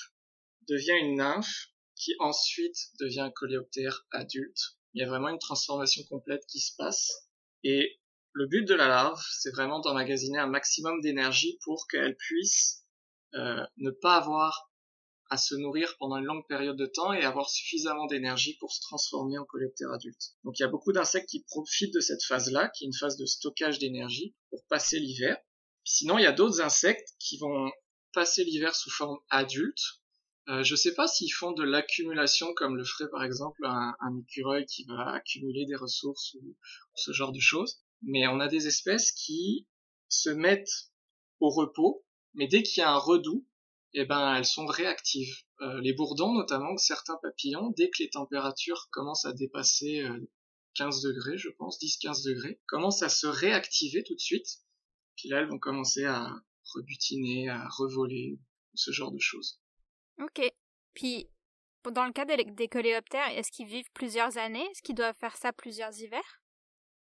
[0.66, 1.68] devient une nymphe
[1.98, 4.76] qui ensuite devient un coléoptère adulte.
[4.94, 7.28] Il y a vraiment une transformation complète qui se passe
[7.64, 8.00] et
[8.32, 12.84] le but de la larve, c'est vraiment d'emmagasiner un maximum d'énergie pour qu'elle puisse
[13.34, 14.70] euh, ne pas avoir
[15.30, 18.80] à se nourrir pendant une longue période de temps et avoir suffisamment d'énergie pour se
[18.80, 20.36] transformer en coléoptère adulte.
[20.44, 23.16] Donc il y a beaucoup d'insectes qui profitent de cette phase-là, qui est une phase
[23.16, 25.36] de stockage d'énergie, pour passer l'hiver.
[25.84, 27.70] Sinon, il y a d'autres insectes qui vont
[28.12, 30.00] passer l'hiver sous forme adulte.
[30.48, 33.94] Euh, je ne sais pas s'ils font de l'accumulation comme le ferait par exemple un,
[34.18, 36.56] écureuil qui va accumuler des ressources ou,
[36.94, 37.82] ce genre de choses.
[38.02, 39.66] Mais on a des espèces qui
[40.08, 40.90] se mettent
[41.40, 43.46] au repos, mais dès qu'il y a un redout,
[43.92, 45.34] eh ben elles sont réactives.
[45.60, 50.02] Euh, les bourdons notamment, certains papillons, dès que les températures commencent à dépasser
[50.76, 54.46] 15 euh, degrés, je pense, 10-15 degrés, commencent à se réactiver tout de suite.
[55.16, 56.32] Puis là, elles vont commencer à
[56.74, 58.38] rebutiner, à revoler,
[58.74, 59.60] ce genre de choses.
[60.20, 60.42] Ok.
[60.94, 61.28] Puis,
[61.90, 64.66] dans le cas des coléoptères, est-ce qu'ils vivent plusieurs années?
[64.70, 66.42] Est-ce qu'ils doivent faire ça plusieurs hivers?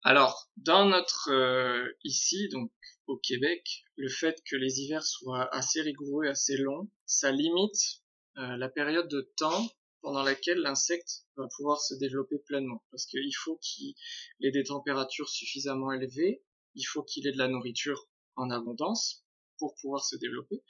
[0.03, 2.71] Alors, dans notre euh, ici, donc
[3.07, 8.01] au Québec, le fait que les hivers soient assez rigoureux, assez longs, ça limite
[8.37, 9.67] euh, la période de temps
[10.01, 12.83] pendant laquelle l'insecte va pouvoir se développer pleinement.
[12.89, 13.93] Parce qu'il faut qu'il
[14.41, 19.23] ait des températures suffisamment élevées, il faut qu'il ait de la nourriture en abondance
[19.59, 20.63] pour pouvoir se développer.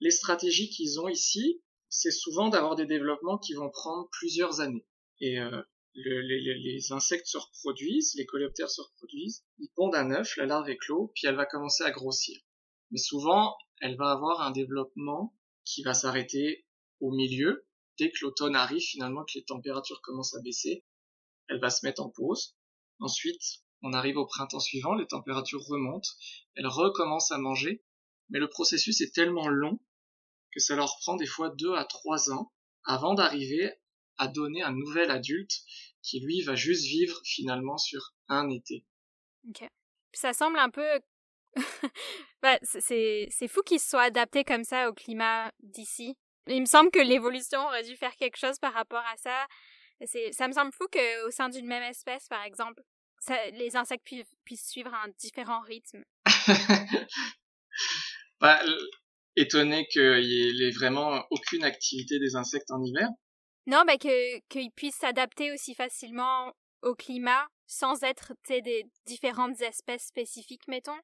[0.00, 4.86] Les stratégies qu'ils ont ici, c'est souvent d'avoir des développements qui vont prendre plusieurs années.
[5.20, 5.62] Et euh,
[5.94, 11.12] les, insectes se reproduisent, les coléoptères se reproduisent, ils pondent un œuf, la larve éclot,
[11.14, 12.40] puis elle va commencer à grossir.
[12.90, 16.64] Mais souvent, elle va avoir un développement qui va s'arrêter
[17.00, 17.66] au milieu,
[17.98, 20.84] dès que l'automne arrive, finalement, que les températures commencent à baisser,
[21.48, 22.56] elle va se mettre en pause.
[23.00, 23.42] Ensuite,
[23.82, 26.10] on arrive au printemps suivant, les températures remontent,
[26.54, 27.82] elle recommence à manger,
[28.28, 29.80] mais le processus est tellement long
[30.52, 32.52] que ça leur prend des fois deux à trois ans
[32.84, 33.72] avant d'arriver
[34.18, 35.52] à donner un nouvel adulte
[36.02, 38.84] qui lui va juste vivre finalement sur un été.
[39.48, 39.68] Ok.
[40.12, 41.00] Ça semble un peu
[42.42, 46.16] bah, c'est fou qu'ils se soient adaptés comme ça au climat d'ici.
[46.46, 49.46] Il me semble que l'évolution aurait dû faire quelque chose par rapport à ça.
[50.32, 52.82] Ça me semble fou qu'au sein d'une même espèce, par exemple,
[53.52, 54.06] les insectes
[54.44, 56.04] puissent suivre un différent rythme.
[58.40, 58.60] bah,
[59.36, 63.08] étonné qu'il y ait vraiment aucune activité des insectes en hiver.
[63.66, 70.66] Non, bah qu'ils puissent s'adapter aussi facilement au climat sans être des différentes espèces spécifiques,
[70.66, 70.98] mettons.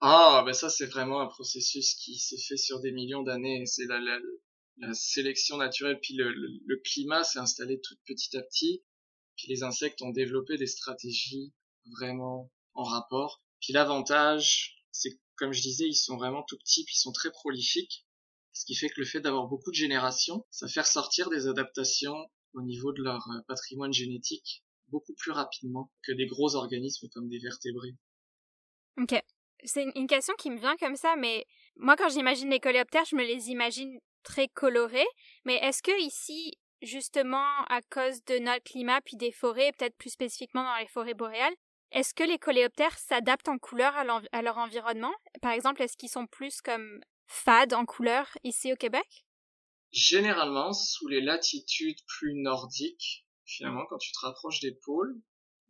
[0.00, 3.64] Ah, ben ça c'est vraiment un processus qui s'est fait sur des millions d'années.
[3.64, 4.18] C'est la, la,
[4.78, 8.84] la, sélection naturelle, puis le, le, climat s'est installé tout petit à petit.
[9.36, 11.54] Puis les insectes ont développé des stratégies
[11.98, 13.42] vraiment en rapport.
[13.60, 18.06] Puis l'avantage, c'est comme je disais, ils sont vraiment tout petits, ils sont très prolifiques.
[18.52, 22.16] Ce qui fait que le fait d'avoir beaucoup de générations, ça fait ressortir des adaptations
[22.52, 27.28] au niveau de leur euh, patrimoine génétique beaucoup plus rapidement que des gros organismes comme
[27.28, 27.96] des vertébrés.
[28.98, 29.20] Ok
[29.64, 33.16] c'est une question qui me vient comme ça, mais moi, quand j'imagine les coléoptères, je
[33.16, 35.06] me les imagine très colorés.
[35.44, 40.10] Mais est-ce que ici, justement, à cause de notre climat, puis des forêts, peut-être plus
[40.10, 41.54] spécifiquement dans les forêts boréales,
[41.94, 45.14] est-ce que les coléoptères s'adaptent en couleur à, leur environnement?
[45.40, 49.24] Par exemple, est-ce qu'ils sont plus comme fades en couleur ici au Québec?
[49.92, 55.14] Généralement, sous les latitudes plus nordiques, finalement, quand tu te rapproches des pôles,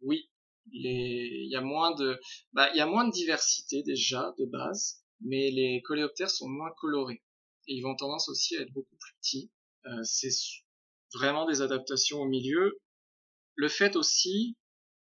[0.00, 0.30] oui,
[0.72, 2.18] il y a moins de,
[2.54, 6.70] bah, il y a moins de diversité déjà de base, mais les coléoptères sont moins
[6.80, 7.22] colorés
[7.66, 9.52] et ils vont tendance aussi à être beaucoup plus petits.
[9.86, 10.30] Euh, c'est
[11.12, 12.80] vraiment des adaptations au milieu.
[13.56, 14.56] Le fait aussi,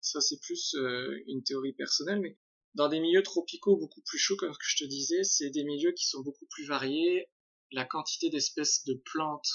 [0.05, 2.37] ça c'est plus euh, une théorie personnelle, mais
[2.75, 6.07] dans des milieux tropicaux beaucoup plus chauds, comme je te disais, c'est des milieux qui
[6.07, 7.31] sont beaucoup plus variés.
[7.73, 9.49] La quantité d'espèces de plantes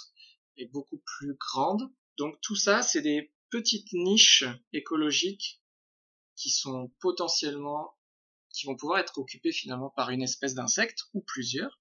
[0.57, 1.83] est beaucoup plus grande.
[2.17, 5.61] Donc tout ça, c'est des petites niches écologiques
[6.35, 7.95] qui sont potentiellement,
[8.51, 11.79] qui vont pouvoir être occupés finalement par une espèce d'insecte ou plusieurs.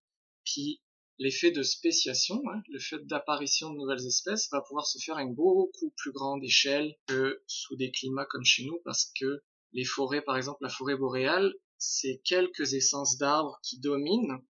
[1.19, 5.23] L'effet de spéciation, hein, le fait d'apparition de nouvelles espèces va pouvoir se faire à
[5.23, 9.85] une beaucoup plus grande échelle que sous des climats comme chez nous parce que les
[9.85, 14.43] forêts, par exemple la forêt boréale, c'est quelques essences d'arbres qui dominent,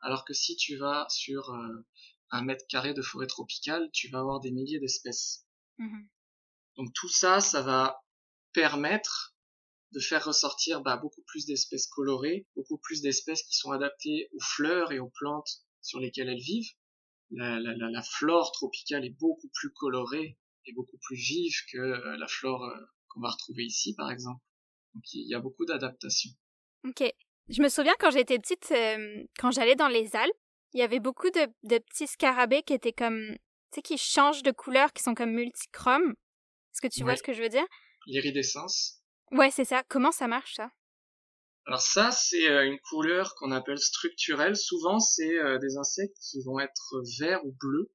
[0.00, 1.86] alors que si tu vas sur euh,
[2.30, 5.46] un mètre carré de forêt tropicale, tu vas avoir des milliers d'espèces.
[5.78, 6.06] Mmh
[6.76, 8.02] Donc tout ça, ça va
[8.52, 9.34] permettre
[9.92, 14.42] de faire ressortir bah, beaucoup plus d'espèces colorées, beaucoup plus d'espèces qui sont adaptées aux
[14.42, 16.72] fleurs et aux plantes sur lesquelles elles vivent.
[17.30, 22.16] La, la, la, flore tropicale est beaucoup plus colorée et beaucoup plus vive que euh,
[22.16, 22.76] la flore euh,
[23.08, 24.42] qu'on va retrouver ici, par exemple.
[24.94, 26.30] Donc il y a beaucoup d'adaptations.
[26.86, 27.02] Ok.
[27.48, 30.36] Je me souviens quand j'étais petite, euh, quand j'allais dans les Alpes,
[30.72, 33.34] il y avait beaucoup de, de petits scarabées qui étaient comme,
[33.70, 36.14] tu sais, qui changent de couleur, qui sont comme multichromes.
[36.72, 37.66] Est-ce que tu vois ce que je veux dire?
[38.06, 39.02] L'iridescence.
[39.30, 39.82] Ouais, c'est ça.
[39.88, 40.70] Comment ça marche, ça?
[41.66, 44.56] Alors ça, c'est euh, une couleur qu'on appelle structurelle.
[44.56, 47.90] Souvent, c'est euh, des insectes qui vont être verts ou bleus.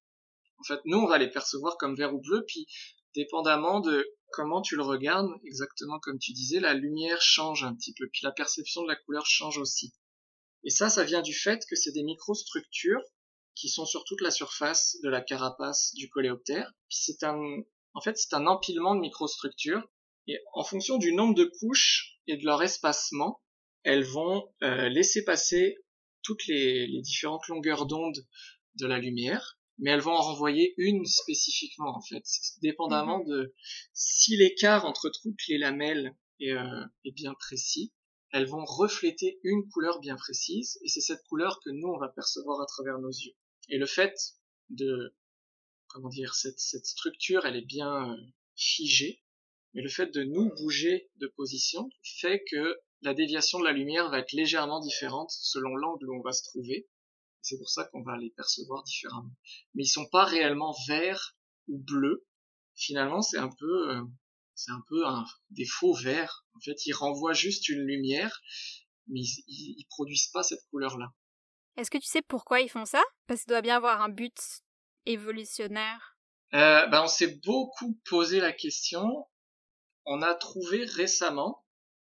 [0.59, 2.65] En fait, nous, on va les percevoir comme vert ou bleu, puis
[3.15, 7.93] dépendamment de comment tu le regardes, exactement comme tu disais, la lumière change un petit
[7.93, 9.93] peu, puis la perception de la couleur change aussi.
[10.63, 13.01] Et ça, ça vient du fait que c'est des microstructures
[13.55, 16.71] qui sont sur toute la surface de la carapace du coléoptère.
[16.89, 17.39] Puis c'est un,
[17.93, 19.87] en fait, c'est un empilement de microstructures
[20.27, 23.41] Et en fonction du nombre de couches et de leur espacement,
[23.83, 25.77] elles vont euh, laisser passer
[26.23, 28.25] toutes les, les différentes longueurs d'onde
[28.75, 32.23] de la lumière, mais elles vont en renvoyer une spécifiquement en fait,
[32.61, 33.27] dépendamment Mhm.
[33.27, 33.53] de
[33.93, 37.93] si l'écart entre toutes les lamelles est, euh, est bien précis,
[38.31, 42.09] elles vont refléter une couleur bien précise, et c'est cette couleur que nous on va
[42.09, 43.33] percevoir à travers nos yeux.
[43.69, 44.13] Et le fait
[44.69, 45.15] de
[45.87, 48.17] comment dire cette, cette structure, elle est bien euh,
[48.55, 49.23] figée,
[49.73, 54.09] mais le fait de nous bouger de position fait que la déviation de la lumière
[54.09, 56.87] va être légèrement différente selon l'angle où on va se trouver.
[57.41, 59.31] C'est pour ça qu'on va les percevoir différemment.
[59.73, 62.25] Mais ils sont pas réellement verts ou bleus.
[62.75, 64.01] Finalement, c'est un peu, euh,
[64.55, 66.45] c'est un peu un, des faux verts.
[66.55, 68.41] En fait, ils renvoient juste une lumière,
[69.07, 71.13] mais ils, ils, ils produisent pas cette couleur-là.
[71.77, 73.01] Est-ce que tu sais pourquoi ils font ça?
[73.27, 74.35] Parce qu'il doit bien avoir un but
[75.05, 76.17] évolutionnaire.
[76.53, 79.27] Euh, ben, on s'est beaucoup posé la question.
[80.05, 81.63] On a trouvé récemment,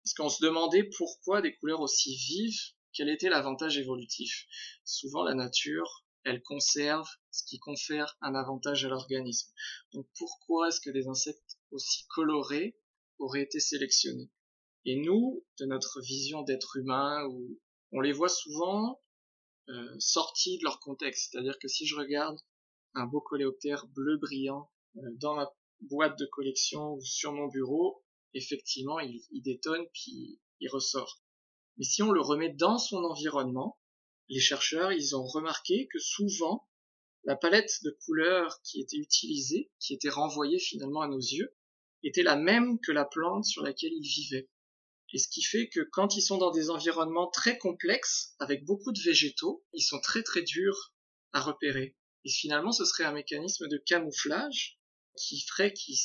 [0.07, 2.61] parce qu'on se demandait pourquoi des couleurs aussi vives,
[2.93, 4.47] quel était l'avantage évolutif.
[4.85, 9.51] Souvent, la nature, elle conserve ce qui confère un avantage à l'organisme.
[9.93, 12.79] Donc, pourquoi est-ce que des insectes aussi colorés
[13.19, 14.31] auraient été sélectionnés?
[14.85, 17.27] Et nous, de notre vision d'être humain,
[17.91, 19.03] on les voit souvent
[19.71, 21.33] euh, sortis de leur contexte.
[21.33, 22.39] C'est-à-dire que si je regarde
[22.95, 28.05] un beau coléoptère bleu brillant euh, dans ma boîte de collection ou sur mon bureau,
[28.37, 31.23] effectivement, il, détonne puis il ressort.
[31.77, 33.79] Mais si on le remet dans son environnement,
[34.29, 36.69] les chercheurs, ils ont remarqué que souvent,
[37.25, 41.55] la palette de couleurs qui était utilisée, qui était renvoyée finalement à nos yeux,
[42.03, 44.49] était la même que la plante sur laquelle ils vivaient.
[45.13, 48.93] Et ce qui fait que quand ils sont dans des environnements très complexes, avec beaucoup
[48.93, 50.93] de végétaux, ils sont très très durs
[51.33, 51.97] à repérer.
[52.25, 54.79] Et finalement, ce serait un mécanisme de camouflage
[55.17, 55.99] qui ferait qu'ils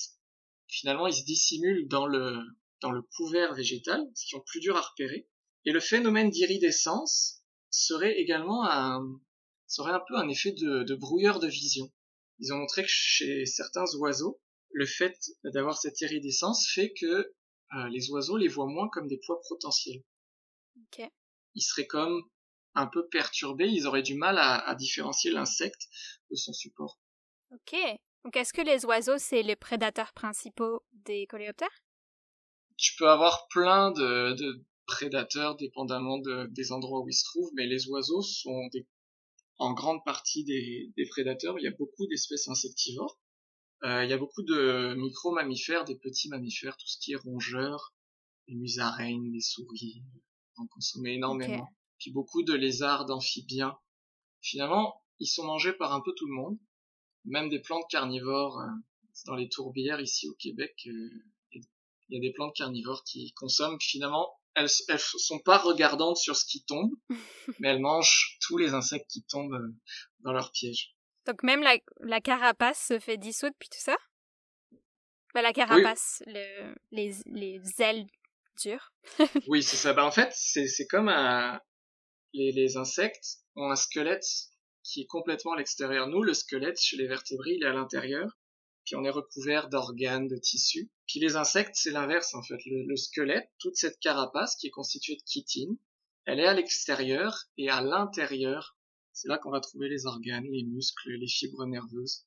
[0.72, 2.40] finalement ils se dissimulent dans le
[2.82, 5.30] dans le couvert végétal, ce qui est plus dur à repérer.
[5.66, 9.04] Et le phénomène d'iridescence serait également un
[9.68, 11.92] serait un peu un effet de, de brouilleur de vision.
[12.40, 17.90] Ils ont montré que chez certains oiseaux, le fait d'avoir cette iridescence fait que euh,
[17.90, 20.04] les oiseaux les voient moins comme des poids potentiels.
[20.76, 21.08] Ok.
[21.54, 22.24] Ils seraient comme
[22.74, 25.88] un peu perturbés, ils auraient du mal à, à différencier l'insecte
[26.32, 27.00] de son support.
[27.52, 27.76] Ok.
[28.24, 31.84] Donc est-ce que les oiseaux, c'est les prédateurs principaux des coléoptères?
[32.78, 37.52] Tu peux avoir plein de, de prédateurs dépendamment de, des endroits où ils se trouvent,
[37.56, 38.88] mais les oiseaux sont des,
[39.58, 41.58] en grande partie des, des prédateurs.
[41.60, 43.20] Il y a beaucoup d'espèces insectivores.
[43.84, 47.96] Euh, il y a beaucoup de micro-mammifères, des petits mammifères, tout ce qui est rongeurs,
[48.48, 50.04] les musaraignes, les souris,
[50.58, 51.64] en consommer énormément.
[51.64, 51.70] Ok.
[51.98, 53.76] Puis beaucoup de lézards, d'amphibiens.
[54.42, 56.58] Finalement, ils sont mangés par un peu tout le monde,
[57.26, 58.60] même des plantes carnivores.
[58.60, 58.68] euh,
[59.26, 61.10] Dans les tourbières ici au Québec, euh,
[61.54, 61.64] il
[62.10, 63.80] y a des plantes carnivores qui consomment.
[63.80, 66.92] Finalement, elles, elles sont pas regardantes sur ce qui tombe,
[67.60, 69.74] mais elles mangent tous les insectes qui tombent euh,
[70.20, 70.96] dans leur piège.
[71.26, 73.96] Donc même la, la carapace se fait dissoudre puis tout ça?
[75.34, 78.06] Bah, La carapace, le, les, les ailes
[78.62, 78.92] dures.
[79.48, 79.94] Oui, c'est ça.
[79.94, 81.62] Bah, en fait, c'est, c'est comme un...
[82.34, 84.26] les, les insectes ont un squelette
[84.84, 86.08] qui est complètement à l'extérieur.
[86.08, 88.38] Nous, le squelette chez les vertébrés, il est à l'intérieur.
[88.86, 90.90] Puis on est recouvert d'organes, de tissus.
[91.08, 92.58] Puis les insectes, c'est l'inverse en fait.
[92.66, 95.78] Le, le squelette, toute cette carapace qui est constituée de chitine,
[96.26, 98.76] elle est à l'extérieur et à l'intérieur,
[99.14, 102.26] c'est là qu'on va trouver les organes, les muscles, les fibres nerveuses,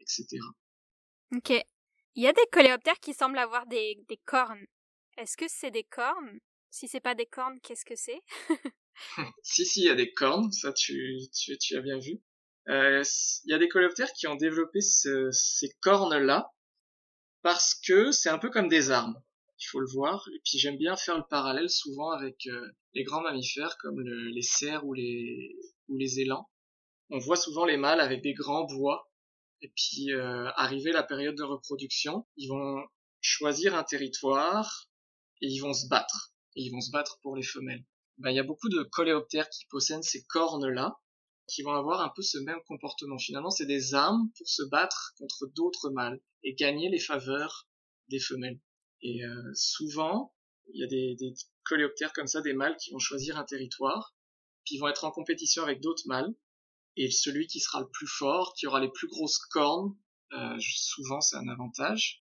[0.00, 0.38] etc.
[1.34, 1.52] Ok.
[2.14, 4.66] Il y a des coléoptères qui semblent avoir des, des cornes.
[5.16, 6.40] Est-ce que c'est des cornes?
[6.70, 8.20] Si c'est pas des cornes, qu'est-ce que c'est?
[9.42, 12.22] si, si, il y a des cornes, ça tu, tu, tu as bien vu.
[12.68, 13.02] Euh,
[13.44, 16.52] Il y a des coléoptères qui ont développé ce, ces cornes-là
[17.42, 19.20] parce que c'est un peu comme des armes.
[19.58, 20.28] Il faut le voir.
[20.34, 24.28] Et puis j'aime bien faire le parallèle souvent avec euh, les grands mammifères comme le,
[24.28, 25.56] les cerfs ou les,
[25.88, 26.48] ou les élans.
[27.10, 29.10] On voit souvent les mâles avec des grands bois.
[29.60, 32.82] Et puis euh, la période de reproduction, ils vont
[33.20, 34.88] choisir un territoire
[35.40, 36.32] et ils vont se battre.
[36.56, 37.84] Et ils vont se battre pour les femelles.
[38.18, 41.00] Ben, il y a beaucoup de coléoptères qui possèdent ces cornes-là,
[41.48, 43.18] qui vont avoir un peu ce même comportement.
[43.18, 47.68] Finalement, c'est des armes pour se battre contre d'autres mâles et gagner les faveurs
[48.08, 48.60] des femelles.
[49.02, 50.34] Et euh, souvent,
[50.72, 54.14] il y a des, coléoptères comme ça, des mâles qui vont choisir un territoire,
[54.70, 56.34] ils vont être en compétition avec d'autres mâles,
[56.96, 59.96] et celui qui sera le plus fort, qui aura les plus grosses cornes,
[60.32, 62.24] euh, souvent c'est un avantage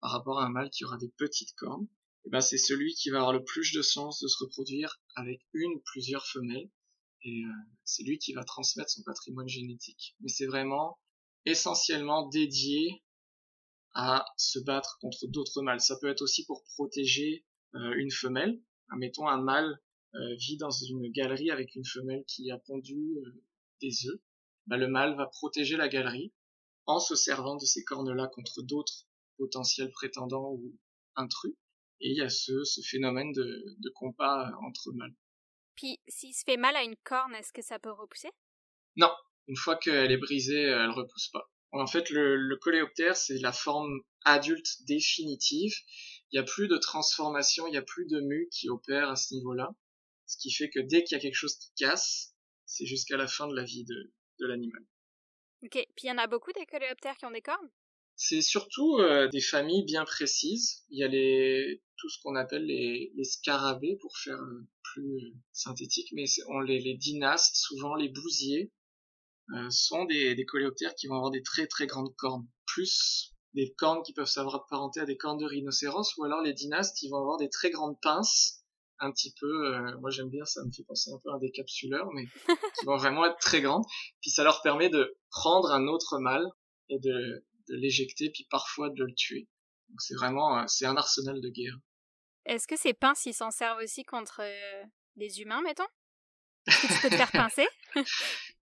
[0.00, 1.88] par rapport à un mâle qui aura des petites cornes.
[2.28, 5.40] Et ben c'est celui qui va avoir le plus de chances de se reproduire avec
[5.54, 6.70] une ou plusieurs femelles,
[7.22, 7.52] et euh,
[7.84, 10.14] c'est lui qui va transmettre son patrimoine génétique.
[10.20, 10.98] Mais c'est vraiment
[11.46, 13.02] essentiellement dédié
[13.94, 15.80] à se battre contre d'autres mâles.
[15.80, 18.60] Ça peut être aussi pour protéger euh, une femelle.
[18.90, 19.80] Admettons un mâle
[20.14, 23.42] euh, vit dans une galerie avec une femelle qui a pondu euh,
[23.80, 24.20] des œufs.
[24.66, 26.34] Bah, le mâle va protéger la galerie
[26.84, 29.06] en se servant de ces cornes-là contre d'autres
[29.38, 30.76] potentiels prétendants ou
[31.16, 31.54] intrus.
[32.00, 35.14] Et il y a ce, ce phénomène de, de combat entre mâles.
[35.74, 38.30] Puis, s'il se fait mal à une corne, est-ce que ça peut repousser?
[38.96, 39.10] Non,
[39.46, 41.50] une fois qu'elle est brisée, elle repousse pas.
[41.72, 45.74] En fait, le, le coléoptère, c'est la forme adulte définitive.
[46.30, 49.16] Il n'y a plus de transformation, il n'y a plus de mu qui opère à
[49.16, 49.70] ce niveau-là.
[50.26, 52.34] Ce qui fait que dès qu'il y a quelque chose qui casse,
[52.64, 54.82] c'est jusqu'à la fin de la vie de, de l'animal.
[55.62, 57.70] Ok, puis il y en a beaucoup des coléoptères qui ont des cornes?
[58.18, 60.84] C'est surtout euh, des familles bien précises.
[60.90, 65.16] Il y a les, tout ce qu'on appelle les, les, scarabées, pour faire euh, plus
[65.18, 68.72] euh, synthétique, mais on les, les dynastes, souvent les bousiers,
[69.54, 72.46] euh, sont des, des coléoptères qui vont avoir des très très grandes cornes.
[72.66, 77.00] Plus des cornes qui peuvent s'apparenter à des cornes de rhinocéros, ou alors les dynastes,
[77.02, 78.64] ils vont avoir des très grandes pinces,
[79.00, 81.52] un petit peu, euh, moi j'aime bien, ça me fait penser un peu à des
[81.52, 82.24] capsuleurs, mais
[82.80, 83.84] qui vont vraiment être très grandes.
[84.20, 86.46] Puis ça leur permet de prendre un autre mâle
[86.88, 89.48] et de, de l'éjecter, puis parfois de le tuer.
[89.88, 91.78] Donc c'est vraiment, c'est un arsenal de guerre.
[92.44, 94.84] Est-ce que ces pinces, ils s'en servent aussi contre euh,
[95.16, 95.86] des humains, mettons?
[96.66, 97.66] Est-ce que tu peux te faire pincer?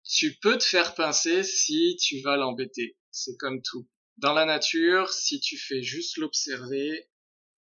[0.08, 2.96] Tu peux te faire pincer si tu vas l'embêter.
[3.10, 3.88] C'est comme tout.
[4.18, 7.08] Dans la nature, si tu fais juste l'observer,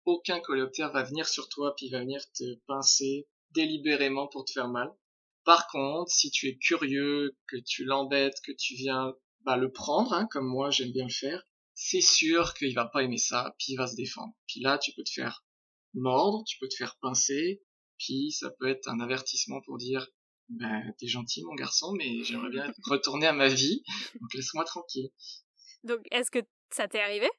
[0.03, 4.67] aucun coléoptère va venir sur toi puis va venir te pincer délibérément pour te faire
[4.67, 4.91] mal.
[5.45, 9.13] Par contre, si tu es curieux, que tu l'embêtes, que tu viens
[9.45, 13.03] bah, le prendre, hein, comme moi j'aime bien le faire, c'est sûr qu'il va pas
[13.03, 14.33] aimer ça, puis il va se défendre.
[14.47, 15.45] Puis là, tu peux te faire
[15.93, 17.61] mordre, tu peux te faire pincer,
[17.97, 20.07] puis ça peut être un avertissement pour dire
[20.49, 23.83] ben, t'es gentil mon garçon, mais j'aimerais bien retourner à ma vie,
[24.21, 25.09] donc laisse-moi tranquille.
[25.83, 26.39] Donc, est-ce que
[26.71, 27.29] ça t'est arrivé?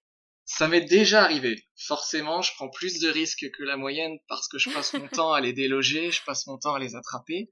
[0.44, 1.66] Ça m'est déjà arrivé.
[1.76, 5.32] Forcément, je prends plus de risques que la moyenne parce que je passe mon temps
[5.32, 7.50] à les déloger, je passe mon temps à les attraper.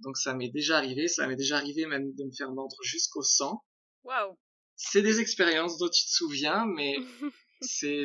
[0.00, 3.22] Donc ça m'est déjà arrivé, ça m'est déjà arrivé même de me faire mordre jusqu'au
[3.22, 3.62] sang.
[4.04, 4.36] Waouh
[4.76, 6.96] C'est des expériences dont tu te souviens, mais
[7.60, 8.04] c'est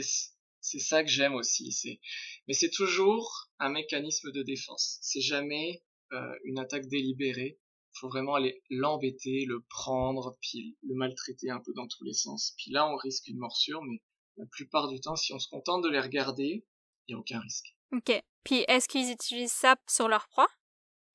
[0.61, 1.71] c'est ça que j'aime aussi.
[1.71, 1.99] C'est
[2.47, 4.97] mais c'est toujours un mécanisme de défense.
[5.01, 5.83] C'est jamais
[6.13, 7.59] euh, une attaque délibérée.
[7.95, 12.13] Il faut vraiment aller l'embêter, le prendre, puis le maltraiter un peu dans tous les
[12.13, 12.53] sens.
[12.57, 14.01] Puis là, on risque une morsure, mais
[14.37, 16.65] la plupart du temps, si on se contente de les regarder,
[17.07, 17.75] il n'y a aucun risque.
[17.91, 18.11] Ok.
[18.43, 20.47] Puis est-ce qu'ils utilisent ça sur leur proie?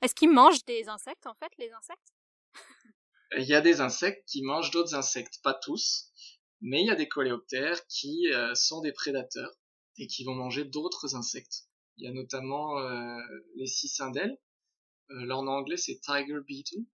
[0.03, 2.13] Est-ce qu'ils mangent des insectes, en fait, les insectes?
[3.37, 6.11] Il y a des insectes qui mangent d'autres insectes, pas tous,
[6.61, 9.53] mais il y a des coléoptères qui euh, sont des prédateurs
[9.99, 11.65] et qui vont manger d'autres insectes.
[11.97, 13.21] Il y a notamment euh,
[13.57, 14.37] les cicindèles,
[15.11, 16.85] euh, leur anglais c'est tiger beetle.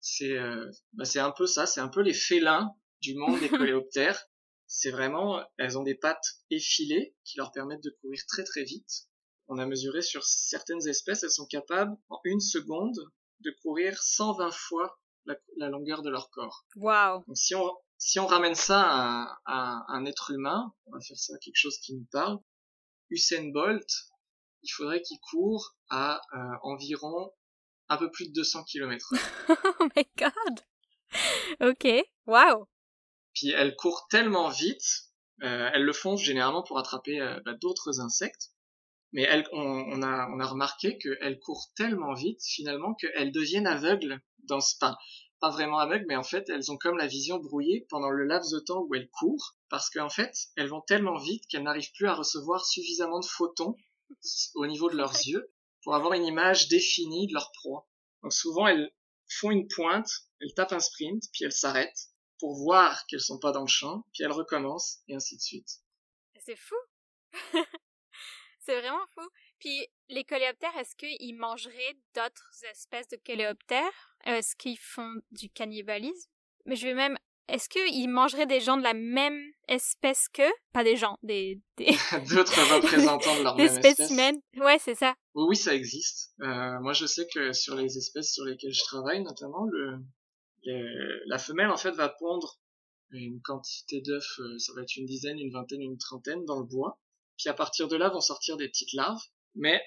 [0.00, 3.48] C'est euh, bah, c'est un peu ça, c'est un peu les félins du monde des
[3.48, 4.22] coléoptères.
[4.66, 9.06] C'est vraiment, elles ont des pattes effilées qui leur permettent de courir très très vite.
[9.48, 12.98] On a mesuré sur certaines espèces, elles sont capables en une seconde
[13.40, 16.64] de courir 120 fois la, la longueur de leur corps.
[16.76, 21.00] Waouh Donc si on si on ramène ça à, à, un être humain, on va
[21.00, 22.38] faire ça à quelque chose qui nous parle.
[23.10, 23.88] Usain Bolt,
[24.62, 27.32] il faudrait qu'il court à euh, environ
[27.88, 29.12] un peu plus de 200 km.
[29.80, 30.60] oh my god.
[31.60, 31.86] Ok,
[32.26, 32.68] wow.
[33.34, 35.12] Puis elles courent tellement vite,
[35.42, 38.50] euh, elles le font généralement pour attraper euh, bah, d'autres insectes,
[39.16, 44.60] mais on, a, on a remarqué qu'elles courent tellement vite finalement qu'elles deviennent aveugles dans
[44.60, 44.98] ce pas.
[45.40, 48.52] Pas vraiment aveugles, mais en fait elles ont comme la vision brouillée pendant le laps
[48.52, 52.06] de temps où elles courent, parce qu'en fait elles vont tellement vite qu'elles n'arrivent plus
[52.06, 53.74] à recevoir suffisamment de photons
[54.54, 55.50] au niveau de leurs yeux
[55.82, 57.88] pour avoir une image définie de leur proie.
[58.22, 58.92] Donc souvent elles
[59.30, 60.10] font une pointe,
[60.42, 64.04] elles tapent un sprint, puis elles s'arrêtent pour voir qu'elles sont pas dans le champ,
[64.12, 65.70] puis elles recommencent et ainsi de suite.
[66.44, 66.76] C'est fou.
[68.66, 69.26] c'est vraiment fou.
[69.58, 74.16] Puis les coléoptères, est-ce qu'ils mangeraient d'autres espèces de coléoptères?
[74.24, 76.28] Est-ce qu'ils font du cannibalisme?
[76.66, 77.16] Mais je vais même
[77.48, 80.52] est-ce qu'ils mangeraient des gens de la même espèce qu'eux?
[80.72, 81.60] Pas des gens, des...
[81.76, 81.86] des...
[82.34, 83.94] D'autres représentants de leur des même espèce.
[83.94, 84.40] spécimens.
[84.56, 85.14] Ouais, c'est ça.
[85.34, 86.32] Oui, oui, ça existe.
[86.40, 89.98] Euh, moi, je sais que sur les espèces sur lesquelles je travaille, notamment, le,
[90.64, 92.58] le la femelle, en fait, va pondre
[93.12, 96.66] une quantité d'œufs, euh, ça va être une dizaine, une vingtaine, une trentaine dans le
[96.66, 96.98] bois.
[97.38, 99.22] Puis à partir de là vont sortir des petites larves,
[99.54, 99.82] mais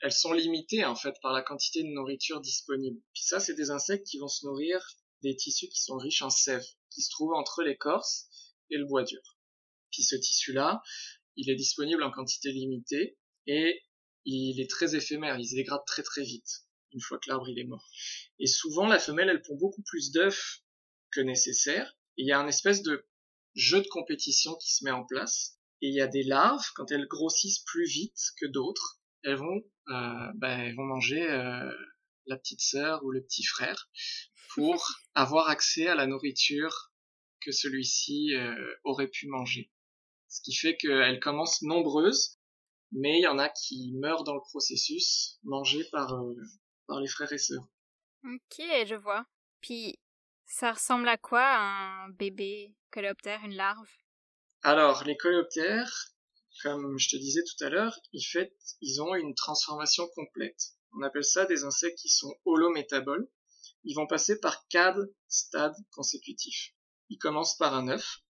[0.00, 3.00] elles sont limitées, en fait, par la quantité de nourriture disponible.
[3.14, 4.80] Puis ça, c'est des insectes qui vont se nourrir
[5.22, 8.28] des tissus qui sont riches en sève, qui se trouvent entre l'écorce
[8.70, 9.38] et le bois dur.
[9.90, 10.82] Puis ce tissu-là,
[11.36, 13.82] il est disponible en quantité limitée et
[14.24, 17.58] il est très éphémère, il se dégrade très très vite une fois que l'arbre il
[17.58, 17.88] est mort.
[18.38, 20.62] Et souvent la femelle elle pond beaucoup plus d'œufs
[21.10, 23.06] que nécessaire et il y a un espèce de
[23.54, 25.57] jeu de compétition qui se met en place.
[25.80, 29.62] Et il y a des larves, quand elles grossissent plus vite que d'autres, elles vont,
[29.88, 31.70] euh, ben, elles vont manger euh,
[32.26, 33.88] la petite sœur ou le petit frère
[34.54, 36.92] pour avoir accès à la nourriture
[37.40, 39.70] que celui-ci euh, aurait pu manger.
[40.28, 42.38] Ce qui fait qu'elles commencent nombreuses,
[42.92, 46.34] mais il y en a qui meurent dans le processus, mangés par, euh,
[46.86, 47.66] par les frères et sœurs.
[48.24, 49.26] Ok, je vois.
[49.60, 49.98] Puis,
[50.46, 53.90] ça ressemble à quoi un bébé coléoptère, une larve?
[54.62, 56.14] Alors, les coléoptères,
[56.62, 60.72] comme je te disais tout à l'heure, ils, fait, ils ont une transformation complète.
[60.92, 63.30] On appelle ça des insectes qui sont holométaboles.
[63.84, 66.74] Ils vont passer par quatre stades consécutifs.
[67.08, 68.22] Ils commencent par un œuf,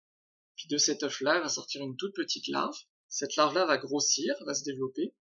[0.57, 2.77] puis de cet œuf-là va sortir une toute petite larve.
[3.09, 5.15] Cette larve-là va grossir, va se développer,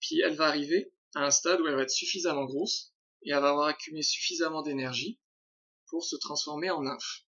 [0.00, 3.40] puis elle va arriver à un stade où elle va être suffisamment grosse et elle
[3.40, 5.18] va avoir accumulé suffisamment d'énergie
[5.88, 7.23] pour se transformer en nymphe.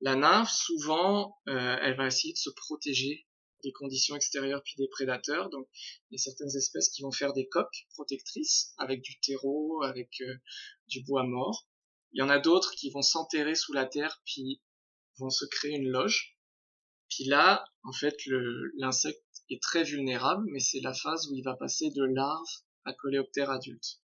[0.00, 3.26] La nymphe, souvent, euh, elle va essayer de se protéger
[3.62, 5.48] des conditions extérieures puis des prédateurs.
[5.50, 5.66] Donc,
[6.10, 10.20] il y a certaines espèces qui vont faire des coques protectrices avec du terreau, avec
[10.20, 10.36] euh,
[10.88, 11.66] du bois mort.
[12.12, 14.60] Il y en a d'autres qui vont s'enterrer sous la terre puis
[15.18, 16.36] vont se créer une loge.
[17.08, 18.16] Puis là, en fait,
[18.76, 22.46] l'insecte est très vulnérable, mais c'est la phase où il va passer de larve
[22.84, 24.00] à coléoptère adulte.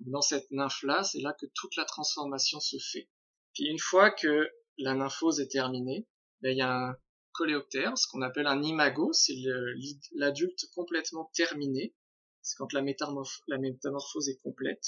[0.00, 3.08] Dans cette nymphe-là, c'est là que toute la transformation se fait.
[3.54, 6.06] Puis une fois que la nymphose est terminée,
[6.42, 6.96] il y a un
[7.32, 9.34] coléoptère, ce qu'on appelle un imago, c'est
[10.14, 11.94] l'adulte complètement terminé,
[12.42, 12.82] c'est quand la,
[13.48, 14.84] la métamorphose est complète,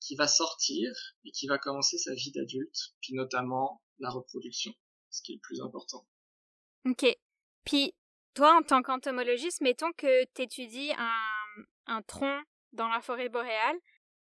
[0.00, 0.90] qui va sortir
[1.24, 4.72] et qui va commencer sa vie d'adulte, puis notamment la reproduction,
[5.10, 6.06] ce qui est le plus important.
[6.86, 7.06] Ok.
[7.64, 7.94] Puis,
[8.34, 13.76] toi, en tant qu'entomologiste, mettons que tu étudies un, un tronc dans la forêt boréale,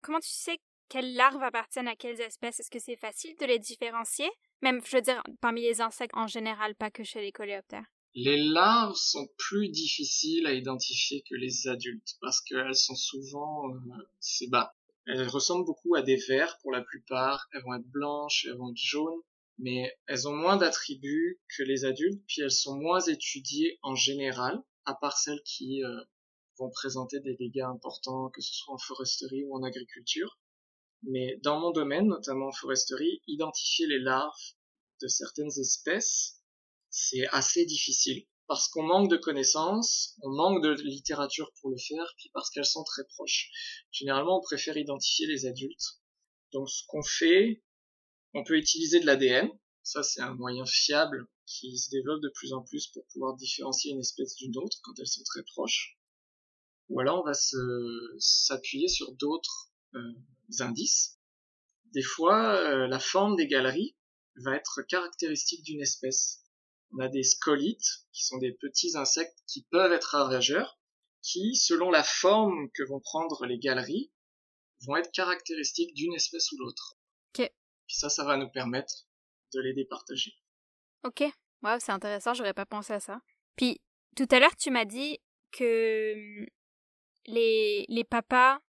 [0.02, 2.60] comment tu sais quelles larves appartiennent à quelles espèces?
[2.60, 4.30] Est-ce que c'est facile de les différencier?
[4.64, 7.86] Même, je veux dire, parmi les insectes en général, pas que chez les coléoptères.
[8.16, 13.78] Les larves sont plus difficiles à identifier que les adultes parce qu'elles sont souvent, euh,
[14.20, 14.76] c'est bas.
[15.06, 17.48] Elles ressemblent beaucoup à des vers pour la plupart.
[17.52, 19.22] Elles vont être blanches, elles vont être jaunes,
[19.58, 24.62] mais elles ont moins d'attributs que les adultes, puis elles sont moins étudiées en général,
[24.86, 26.04] à part celles qui euh,
[26.58, 30.38] vont présenter des dégâts importants, que ce soit en foresterie ou en agriculture.
[31.04, 34.32] Mais dans mon domaine, notamment en foresterie, identifier les larves
[35.02, 36.42] de certaines espèces,
[36.90, 38.26] c'est assez difficile.
[38.48, 42.66] Parce qu'on manque de connaissances, on manque de littérature pour le faire, puis parce qu'elles
[42.66, 43.50] sont très proches.
[43.92, 46.02] Généralement, on préfère identifier les adultes.
[46.52, 47.64] Donc ce qu'on fait,
[48.34, 49.50] on peut utiliser de l'ADN.
[49.82, 53.92] Ça, c'est un moyen fiable qui se développe de plus en plus pour pouvoir différencier
[53.92, 55.98] une espèce d'une autre quand elles sont très proches.
[56.90, 57.34] Ou alors on va
[58.20, 59.73] s'appuyer sur d'autres
[60.60, 61.20] indices.
[61.94, 63.96] Des fois, euh, la forme des galeries
[64.38, 66.44] va être caractéristique d'une espèce.
[66.92, 70.80] On a des scolites, qui sont des petits insectes qui peuvent être ravageurs,
[71.22, 74.12] qui, selon la forme que vont prendre les galeries,
[74.86, 76.98] vont être caractéristiques d'une espèce ou l'autre.
[77.30, 77.52] Ok.
[77.88, 79.08] Puis ça, ça va nous permettre
[79.54, 80.34] de les départager.
[81.04, 81.24] Ok.
[81.62, 83.22] Wow, c'est intéressant, j'aurais pas pensé à ça.
[83.56, 83.80] Puis,
[84.16, 85.20] tout à l'heure, tu m'as dit
[85.52, 86.48] que hum,
[87.28, 88.60] les, les papas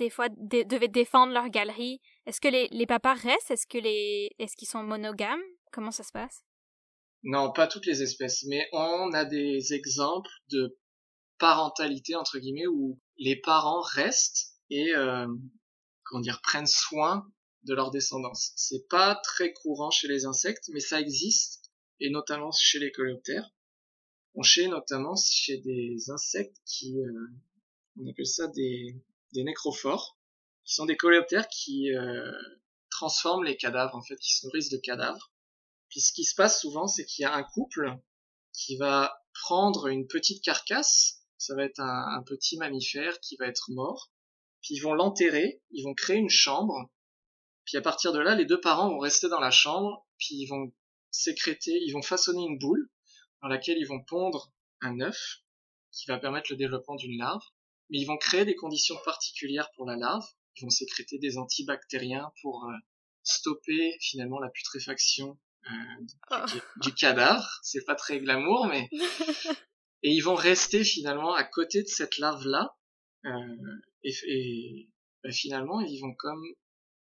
[0.00, 2.00] des fois devaient défendre leur galerie.
[2.26, 3.50] Est-ce que les, les papas restent?
[3.50, 5.42] Est-ce que les est-ce qu'ils sont monogames?
[5.72, 6.42] Comment ça se passe?
[7.22, 10.78] Non, pas toutes les espèces, mais on a des exemples de
[11.38, 15.26] parentalité entre guillemets où les parents restent et euh,
[16.22, 17.26] dire prennent soin
[17.64, 18.52] de leur descendance.
[18.56, 21.70] C'est pas très courant chez les insectes, mais ça existe
[22.00, 23.50] et notamment chez les coléoptères.
[24.34, 27.28] On chez notamment chez des insectes qui euh,
[28.00, 28.96] on appelle ça des
[29.32, 30.18] des nécrophores,
[30.64, 32.32] qui sont des coléoptères qui euh,
[32.90, 35.32] transforment les cadavres, en fait, qui se nourrissent de cadavres.
[35.88, 37.96] Puis ce qui se passe souvent, c'est qu'il y a un couple
[38.52, 43.46] qui va prendre une petite carcasse, ça va être un, un petit mammifère qui va
[43.46, 44.10] être mort,
[44.62, 46.90] puis ils vont l'enterrer, ils vont créer une chambre,
[47.64, 50.46] puis à partir de là, les deux parents vont rester dans la chambre, puis ils
[50.46, 50.72] vont
[51.10, 52.90] sécréter, ils vont façonner une boule
[53.42, 55.42] dans laquelle ils vont pondre un œuf
[55.92, 57.42] qui va permettre le développement d'une larve
[57.90, 60.26] mais ils vont créer des conditions particulières pour la larve.
[60.56, 62.72] Ils vont sécréter des antibactériens pour euh,
[63.22, 65.38] stopper finalement la putréfaction
[65.70, 66.58] euh, oh.
[66.82, 67.46] du, cadavre.
[67.62, 68.88] C'est pas très glamour, mais
[70.02, 72.76] et ils vont rester finalement à côté de cette larve là
[73.26, 73.56] euh,
[74.02, 74.90] et, et
[75.22, 76.42] bah, finalement ils vont comme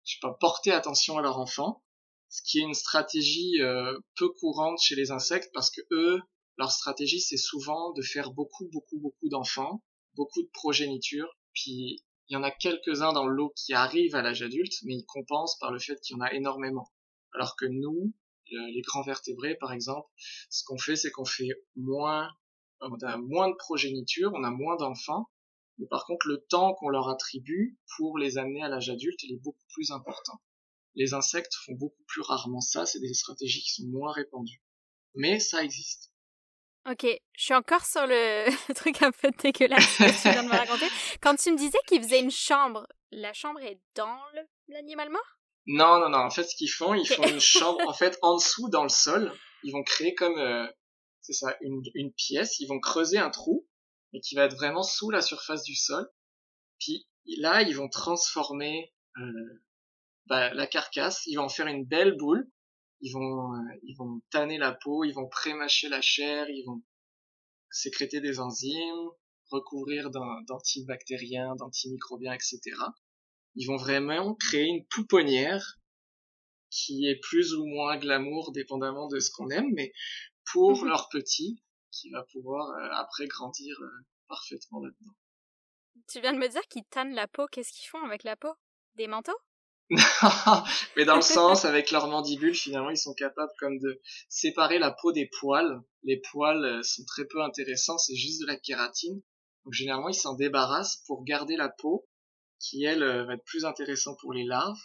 [0.05, 1.83] je sais pas porter attention à leur enfant,
[2.29, 6.19] ce qui est une stratégie euh, peu courante chez les insectes parce que eux
[6.57, 9.83] leur stratégie c'est souvent de faire beaucoup beaucoup beaucoup d'enfants
[10.15, 14.21] beaucoup de progéniture, puis il y en a quelques-uns dans le lot qui arrivent à
[14.21, 16.91] l'âge adulte, mais ils compensent par le fait qu'il y en a énormément.
[17.33, 18.13] Alors que nous,
[18.51, 20.07] les grands vertébrés, par exemple,
[20.49, 22.29] ce qu'on fait, c'est qu'on fait moins,
[22.81, 25.29] on a moins de progéniture, on a moins d'enfants,
[25.79, 29.33] mais par contre, le temps qu'on leur attribue pour les amener à l'âge adulte, il
[29.33, 30.39] est beaucoup plus important.
[30.95, 34.61] Les insectes font beaucoup plus rarement ça, c'est des stratégies qui sont moins répandues.
[35.15, 36.11] Mais ça existe.
[36.89, 37.05] Ok,
[37.37, 40.87] je suis encore sur le, truc un peu dégueulasse que tu viens de me raconter.
[41.21, 44.17] Quand tu me disais qu'ils faisaient une chambre, la chambre est dans
[44.69, 45.39] l'animal mort?
[45.67, 46.17] Non, non, non.
[46.17, 48.89] En fait, ce qu'ils font, ils font une chambre, en fait, en dessous, dans le
[48.89, 49.31] sol.
[49.63, 50.65] Ils vont créer comme, euh,
[51.21, 52.59] c'est ça, une, une pièce.
[52.59, 53.67] Ils vont creuser un trou,
[54.11, 56.09] mais qui va être vraiment sous la surface du sol.
[56.79, 59.63] Puis là, ils vont transformer euh,
[60.25, 61.21] bah, la carcasse.
[61.27, 62.49] Ils vont en faire une belle boule
[63.01, 66.81] ils vont euh, ils vont tanner la peau, ils vont prémâcher la chair, ils vont
[67.71, 69.09] sécréter des enzymes,
[69.49, 72.59] recouvrir d'antibactériens, d'antimicrobiens, etc.
[73.55, 75.79] Ils vont vraiment créer une pouponnière
[76.69, 79.91] qui est plus ou moins glamour dépendamment de ce qu'on aime, mais
[80.51, 80.87] pour mhm.
[80.87, 83.89] leur petit qui va pouvoir euh, après grandir euh,
[84.27, 85.13] parfaitement là-dedans.
[86.07, 88.53] Tu viens de me dire qu'ils tannent la peau, qu'est-ce qu'ils font avec la peau?
[88.95, 89.37] Des manteaux?
[90.95, 94.91] mais dans le sens, avec leurs mandibules, finalement, ils sont capables comme de séparer la
[94.91, 95.81] peau des poils.
[96.03, 99.21] Les poils euh, sont très peu intéressants, c'est juste de la kératine.
[99.65, 102.07] Donc généralement, ils s'en débarrassent pour garder la peau,
[102.59, 104.79] qui elle euh, va être plus intéressante pour les larves.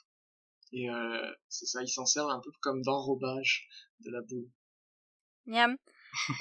[0.72, 3.68] Et euh, c'est ça, ils s'en servent un peu comme d'enrobage
[4.00, 4.50] de la boule.
[5.46, 5.76] Miam.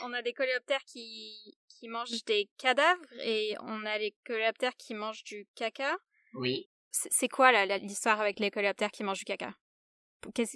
[0.03, 4.93] on a des coléoptères qui, qui mangent des cadavres et on a les coléoptères qui
[4.93, 5.97] mangent du caca.
[6.33, 6.69] Oui.
[6.93, 9.53] C'est quoi l'histoire avec les coléoptères qui mangent du caca?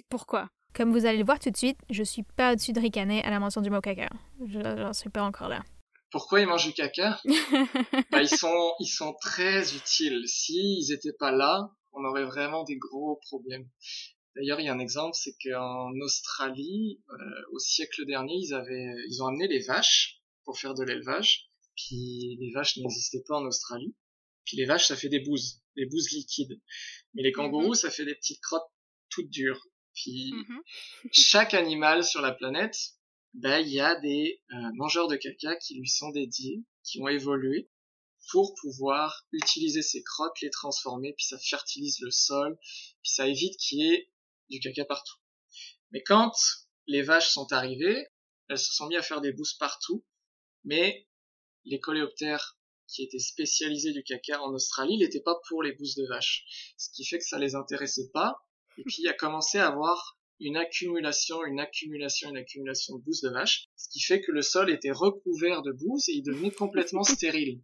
[0.08, 0.48] Pourquoi?
[0.72, 3.30] Comme vous allez le voir tout de suite, je suis pas au-dessus de ricaner à
[3.30, 4.08] la mention du mot caca.
[4.46, 5.64] Je n'en suis pas encore là.
[6.10, 7.20] Pourquoi ils mangent du caca?
[8.12, 10.22] Bah, ils, sont, ils sont très utiles.
[10.26, 13.68] S'ils étaient pas là, on aurait vraiment des gros problèmes.
[14.36, 17.14] D'ailleurs, il y a un exemple, c'est qu'en Australie, euh,
[17.52, 21.50] au siècle dernier, ils avaient, ils ont amené les vaches pour faire de l'élevage.
[21.76, 23.94] Puis les vaches n'existaient pas en Australie.
[24.48, 26.58] Puis les vaches, ça fait des bouses, des bouses liquides.
[27.12, 27.74] Mais les kangourous, mhm.
[27.74, 28.66] ça fait des petites crottes
[29.10, 29.62] toutes dures.
[29.94, 30.62] Puis mhm.
[31.12, 32.94] chaque animal sur la planète,
[33.34, 37.08] ben il y a des euh, mangeurs de caca qui lui sont dédiés, qui ont
[37.08, 37.68] évolué
[38.30, 42.58] pour pouvoir utiliser ces crottes, les transformer, puis ça fertilise le sol,
[43.02, 44.10] puis ça évite qu'il y ait
[44.48, 45.18] du caca partout.
[45.90, 46.32] Mais quand
[46.86, 48.06] les vaches sont arrivées,
[48.48, 50.06] elles se sont mis à faire des bouses partout,
[50.64, 51.06] mais
[51.66, 52.57] les coléoptères
[52.88, 56.72] qui était spécialisé du caca en Australie, il n'était pas pour les bousses de vache.
[56.76, 58.38] Ce qui fait que ça les intéressait pas.
[58.78, 63.22] Et puis il a commencé à avoir une accumulation, une accumulation, une accumulation de bousses
[63.22, 66.50] de vache, ce qui fait que le sol était recouvert de bousses et il devenait
[66.50, 67.60] complètement stérile.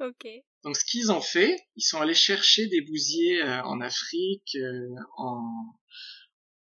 [0.00, 0.26] Ok.
[0.64, 4.88] Donc ce qu'ils ont fait, ils sont allés chercher des bousiers euh, en Afrique, euh,
[5.16, 5.40] en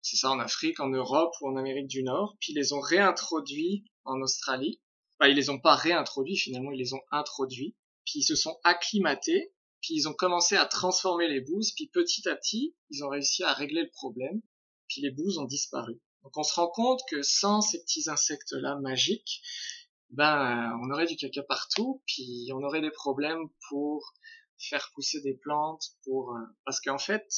[0.02, 2.80] c'est ça en Afrique, en Europe ou en Amérique du Nord, puis ils les ont
[2.80, 4.80] réintroduits en Australie
[5.22, 8.58] bah, ils les ont pas réintroduits finalement, ils les ont introduits, puis ils se sont
[8.64, 13.08] acclimatés, puis ils ont commencé à transformer les bouses, puis petit à petit, ils ont
[13.08, 14.42] réussi à régler le problème,
[14.88, 16.00] puis les bouses ont disparu.
[16.24, 19.42] Donc on se rend compte que sans ces petits insectes-là magiques,
[20.10, 24.14] ben on aurait du caca partout, puis on aurait des problèmes pour
[24.58, 27.32] faire pousser des plantes, pour euh, parce qu'en fait,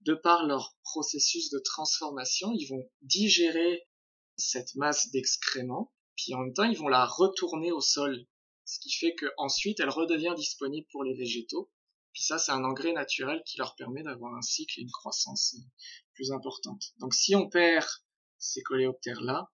[0.00, 3.86] de par leur processus de transformation, ils vont digérer
[4.38, 8.26] cette masse d'excréments puis en même temps ils vont la retourner au sol,
[8.64, 11.70] ce qui fait qu'ensuite elle redevient disponible pour les végétaux.
[12.12, 15.56] Puis ça c'est un engrais naturel qui leur permet d'avoir un cycle et une croissance
[16.14, 16.82] plus importante.
[16.98, 17.86] Donc si on perd
[18.38, 19.50] ces coléoptères là,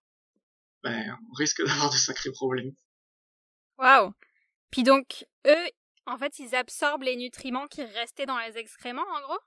[0.83, 2.75] ben on risque d'avoir de sacrés problèmes.
[3.79, 4.13] Waouh
[4.71, 5.69] Puis donc eux,
[6.07, 9.39] en fait, ils absorbent les nutriments qui restaient dans les excréments, en gros?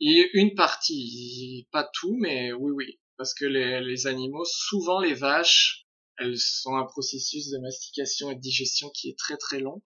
[0.00, 3.00] Et une partie, pas tout, mais oui, oui.
[3.16, 5.86] Parce que les, les animaux, souvent les vaches,
[6.22, 9.82] elles sont un processus de mastication et de digestion qui est très très long.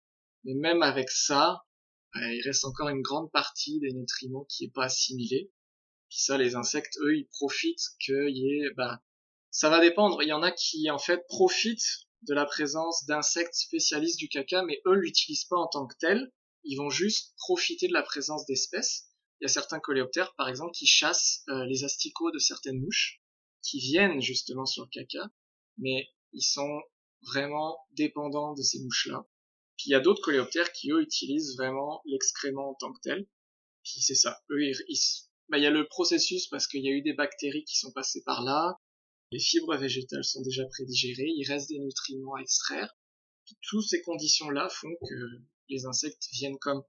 [0.45, 1.64] Mais même avec ça,
[2.16, 5.51] euh, il reste encore une grande partie des nutriments qui est pas assimilé.
[6.09, 9.03] Puis ça, les insectes, eux, ils profitent qu'il y ait, bah,
[9.51, 10.22] ça va dépendre.
[10.22, 14.62] Il y en a qui, en fait, profitent de la présence d'insectes spécialistes du caca,
[14.64, 16.33] mais eux l'utilisent pas en tant que tel.
[16.64, 19.09] Ils vont juste profiter de la présence d'espèces.
[19.41, 23.22] Il y a certains coléoptères, par exemple, qui chassent euh, les asticots de certaines mouches,
[23.62, 25.31] qui viennent justement sur le caca
[25.81, 26.81] mais ils sont
[27.22, 29.26] vraiment dépendants de ces mouches-là.
[29.76, 33.26] Puis il y a d'autres coléoptères qui eux utilisent vraiment l'excrément en tant que tel.
[33.83, 34.74] Puis c'est ça, eux ils,
[35.49, 37.93] bah, il y a le processus parce qu'il y a eu des bactéries qui sont
[37.93, 38.78] passées par là.
[39.33, 42.95] Les fibres végétales sont déjà prédigérées, il reste des nutriments à extraire.
[43.47, 45.14] Puis toutes ces conditions-là font que
[45.68, 46.83] les insectes viennent comme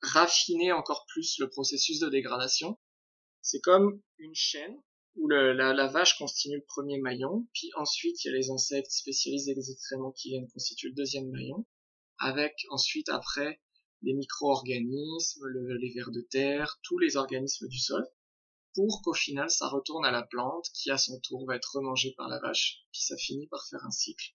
[0.00, 2.78] raffiner encore plus le processus de dégradation.
[3.40, 4.80] C'est comme une chaîne
[5.16, 8.50] où le, la, la, vache constitue le premier maillon, puis ensuite il y a les
[8.50, 11.66] insectes spécialisés des excréments qui viennent constituer le deuxième maillon,
[12.18, 13.60] avec ensuite après
[14.02, 18.06] les micro-organismes, le, les vers de terre, tous les organismes du sol,
[18.74, 22.14] pour qu'au final ça retourne à la plante qui à son tour va être remangée
[22.16, 24.34] par la vache, puis ça finit par faire un cycle.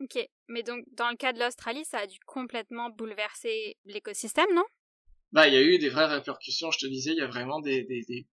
[0.00, 0.18] Ok,
[0.48, 4.64] mais donc dans le cas de l'Australie, ça a dû complètement bouleverser l'écosystème, non?
[5.32, 7.60] Bah, il y a eu des vraies répercussions, je te disais, il y a vraiment
[7.60, 8.26] des, des, des,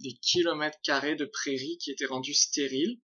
[0.00, 3.00] des kilomètres carrés de prairies qui étaient rendus stériles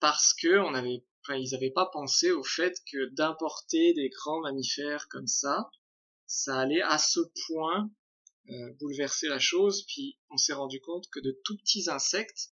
[0.00, 5.08] parce que on avait, ils n'avaient pas pensé au fait que d'importer des grands mammifères
[5.08, 5.70] comme ça,
[6.26, 7.90] ça allait à ce point
[8.50, 9.84] euh, bouleverser la chose.
[9.86, 12.52] Puis on s'est rendu compte que de tout petits insectes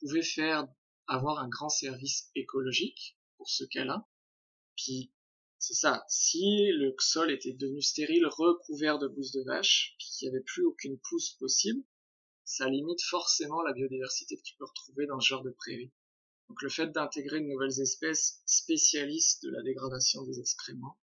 [0.00, 0.66] pouvaient faire
[1.06, 4.06] avoir un grand service écologique pour ce cas-là.
[4.76, 5.12] Puis
[5.58, 10.28] c'est ça, si le sol était devenu stérile, recouvert de bousses de vache, puis qu'il
[10.28, 11.82] n'y avait plus aucune pousse possible,
[12.44, 15.92] ça limite forcément la biodiversité que tu peux retrouver dans ce genre de prairie.
[16.48, 20.98] Donc le fait d'intégrer de nouvelles espèces spécialistes de la dégradation des excréments,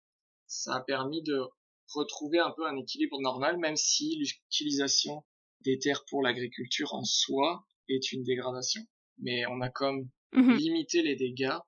[0.47, 1.43] ça a permis de
[1.89, 5.25] retrouver un peu un équilibre normal, même si l'utilisation
[5.61, 8.83] des terres pour l'agriculture en soi est une dégradation.
[9.19, 10.57] Mais on a comme mhm.
[10.57, 11.59] limité les dégâts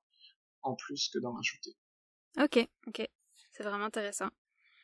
[0.62, 1.70] en plus que d'en rajouter.
[2.40, 3.08] Ok, ok.
[3.52, 4.28] C'est vraiment intéressant.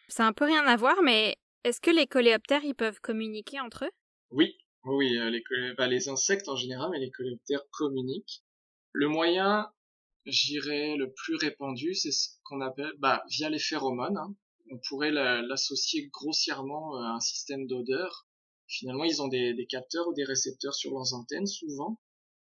[0.08, 3.60] Ça a un peu rien à voir, mais est-ce que les coléoptères, ils peuvent communiquer
[3.60, 3.90] entre eux?
[4.30, 5.42] Oui, oui, euh, les,
[5.76, 8.42] bah, les insectes en général, mais les coléoptères communiquent.
[8.92, 9.70] Le moyen,
[10.26, 14.16] j'irais, le plus répandu, c'est ce qu'on appelle, bah, via les phéromones.
[14.16, 14.34] Hein.
[14.70, 18.26] On pourrait l'associer grossièrement euh, à un système d'odeur.
[18.66, 22.00] Finalement, ils ont des capteurs ou des récepteurs sur leurs antennes, souvent,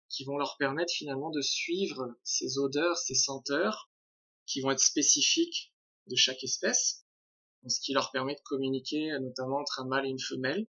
[0.08, 3.90] qui vont leur permettre finalement de suivre ces odeurs, ces senteurs,
[4.46, 5.72] qui vont être spécifiques
[6.08, 7.06] de chaque espèce,
[7.66, 10.66] ce qui leur permet de communiquer notamment entre un mâle et une femelle.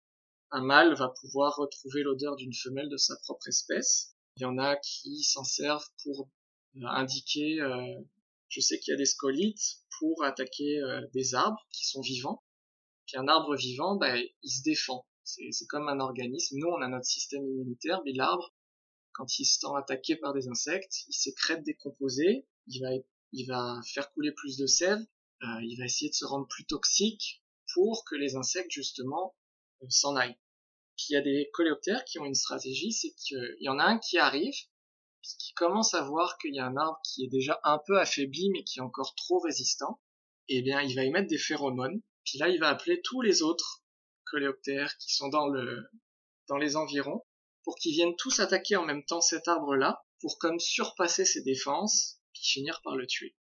[0.55, 4.15] Un mâle va pouvoir retrouver l'odeur d'une femelle de sa propre espèce.
[4.37, 6.29] Il y en a qui s'en servent pour
[6.77, 8.03] euh, indiquer, euh,
[8.49, 12.43] je sais qu'il y a des scolites pour attaquer euh, des arbres qui sont vivants.
[13.07, 15.07] Puis un arbre vivant, bah, il se défend.
[15.25, 16.59] C'est comme un organisme.
[16.59, 18.55] Nous, on a notre système immunitaire, mais l'arbre,
[19.13, 22.91] quand il se sent attaqué par des insectes, il sécrète des composés, il va,
[23.33, 24.99] il va faire couler plus de sève,
[25.41, 27.43] il va essayer de se rendre plus toxique
[27.73, 29.37] pour que les insectes, justement,
[29.91, 30.39] s'en aillent.
[30.97, 33.85] Puis il y a des coléoptères qui ont une stratégie, c'est qu'il y en a
[33.85, 34.55] un qui arrive,
[35.23, 38.51] qui commence à voir qu'il y a un arbre qui est déjà un peu affaibli,
[38.51, 40.01] mais qui est encore trop résistant,
[40.49, 43.23] et eh bien il va y mettre des phéromones, puis là il va appeler tous
[43.23, 43.83] les autres
[44.25, 45.89] coléoptères qui sont dans le
[46.49, 47.25] dans les environs
[47.65, 52.19] pour qu'ils viennent tous attaquer en même temps cet arbre-là, pour comme surpasser ses défenses,
[52.33, 53.37] puis finir par le tuer.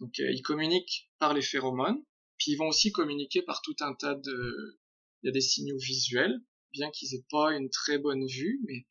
[0.00, 2.02] Donc euh, ils communiquent par les phéromones,
[2.38, 4.78] puis ils vont aussi communiquer par tout un tas de...
[5.22, 6.40] Il y a des signaux visuels,
[6.72, 8.86] bien qu'ils aient pas une très bonne vue, mais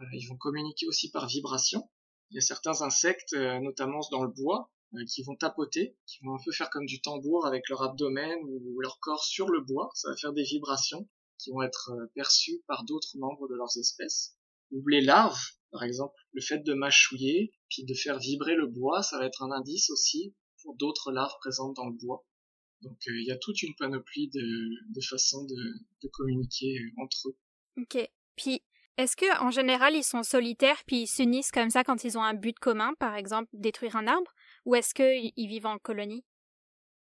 [0.00, 1.88] euh, ils vont communiquer aussi par vibration.
[2.30, 4.70] Il y a certains insectes, euh, notamment dans le bois,
[5.06, 8.80] qui vont tapoter, qui vont un peu faire comme du tambour avec leur abdomen ou
[8.80, 9.90] leur corps sur le bois.
[9.94, 11.08] Ça va faire des vibrations
[11.38, 14.36] qui vont être euh, perçus par d'autres membres de leurs espèces.
[14.70, 15.40] Ou les larves,
[15.70, 19.42] par exemple, le fait de mâchouiller, puis de faire vibrer le bois, ça va être
[19.42, 22.26] un indice aussi pour d'autres larves présentes dans le bois.
[22.82, 25.56] Donc euh, il y a toute une panoplie de, de façons de,
[26.02, 27.36] de, communiquer euh, entre eux.
[27.80, 28.08] Ok.
[28.36, 28.62] Puis
[28.96, 32.22] est-ce que en général ils sont solitaires puis ils s'unissent comme ça quand ils ont
[32.22, 34.32] un but commun, par exemple détruire un arbre,
[34.64, 36.24] ou est-ce qu'ils vivent en colonie?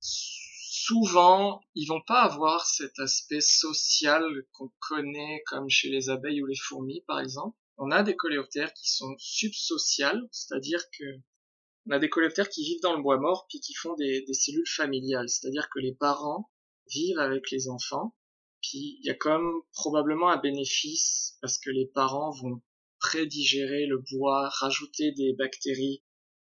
[0.01, 6.47] Souvent, ils vont pas avoir cet aspect social qu'on connaît comme chez les abeilles ou
[6.47, 7.55] les fourmis, par exemple.
[7.77, 11.05] On a des coléoptères qui sont subsociales, c'est-à-dire que
[11.87, 14.67] on a des coléoptères qui vivent dans le bois mort puis qui font des, cellules
[14.67, 16.49] familiales, c'est-à-dire que les parents
[16.87, 18.15] vivent avec les enfants.
[18.61, 22.61] Puis il y a comme probablement un bénéfice parce que les parents vont
[22.99, 26.03] prédigérer le bois, rajouter des bactéries,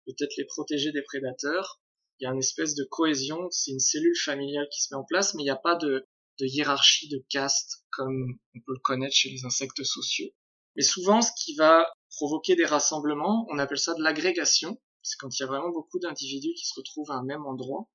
[0.06, 1.82] peut-être les protéger des prédateurs
[2.22, 5.02] il y a une espèce de cohésion, c'est une cellule familiale qui se met en
[5.02, 6.06] place, mais il n'y a pas de,
[6.38, 10.30] de hiérarchie de caste comme on peut le connaître chez les insectes sociaux.
[10.76, 14.80] Mais souvent, ce qui va provoquer des rassemblements, on appelle ça de l'agrégation.
[15.02, 17.88] C'est quand il y a vraiment beaucoup d'individus qui se retrouvent à un même endroit.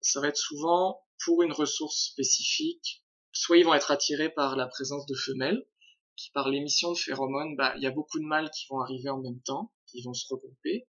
[0.00, 3.04] Ça va être souvent pour une ressource spécifique.
[3.32, 5.66] Soit ils vont être attirés par la présence de femelles,
[6.16, 9.10] qui par l'émission de phéromones, bah, il y a beaucoup de mâles qui vont arriver
[9.10, 10.86] en même temps, qui vont se regrouper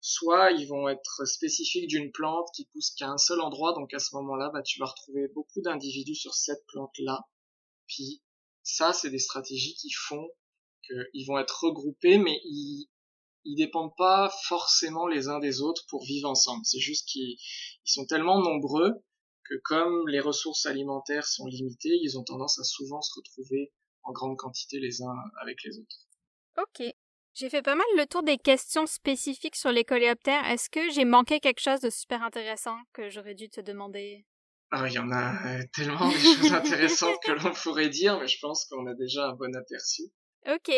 [0.00, 3.98] soit ils vont être spécifiques d'une plante qui pousse qu'à un seul endroit, donc à
[3.98, 7.28] ce moment-là, bah, tu vas retrouver beaucoup d'individus sur cette plante-là.
[7.86, 8.22] Puis
[8.62, 10.28] ça, c'est des stratégies qui font
[10.86, 12.88] qu'ils vont être regroupés, mais ils,
[13.48, 16.64] ils dépendent pas forcément les uns des autres pour vivre ensemble.
[16.64, 17.36] C'est juste qu'ils
[17.84, 18.92] sont tellement nombreux
[19.48, 23.72] que comme les ressources alimentaires sont limitées, ils ont tendance à souvent se retrouver
[24.02, 25.96] en grande quantité les uns avec les autres.
[26.58, 26.92] Ok.
[27.34, 30.44] J'ai fait pas mal le tour des questions spécifiques sur les coléoptères.
[30.46, 34.26] Est-ce que j'ai manqué quelque chose de super intéressant que j'aurais dû te demander?
[34.70, 38.38] Ah, il y en a tellement de choses intéressantes que l'on pourrait dire, mais je
[38.40, 40.02] pense qu'on a déjà un bon aperçu.
[40.46, 40.70] Ok.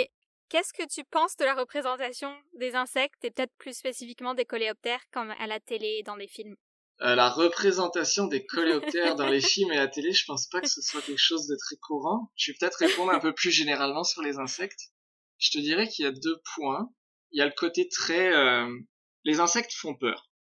[0.51, 5.09] Qu'est-ce que tu penses de la représentation des insectes et peut-être plus spécifiquement des coléoptères
[5.13, 6.57] comme à la télé et dans les films?
[7.03, 10.61] Euh, La représentation des coléoptères dans les films et à la télé, je pense pas
[10.61, 12.33] que ce soit quelque chose de très courant.
[12.35, 14.91] Je vais peut-être répondre un peu plus généralement sur les insectes.
[15.39, 16.93] Je te dirais qu'il y a deux points.
[17.31, 18.35] Il y a le côté très...
[18.35, 18.77] Euh,
[19.23, 20.33] les insectes font peur.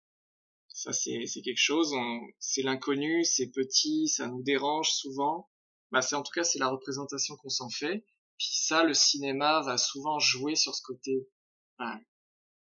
[0.70, 1.94] Ça, c'est quelque chose,
[2.40, 5.48] c'est l'inconnu, c'est petit, ça nous dérange souvent.
[5.92, 8.04] Bah, c'est en tout cas, c'est la représentation qu'on s'en fait.
[8.40, 11.28] Puis ça, le cinéma va souvent jouer sur ce côté
[11.78, 12.00] bah,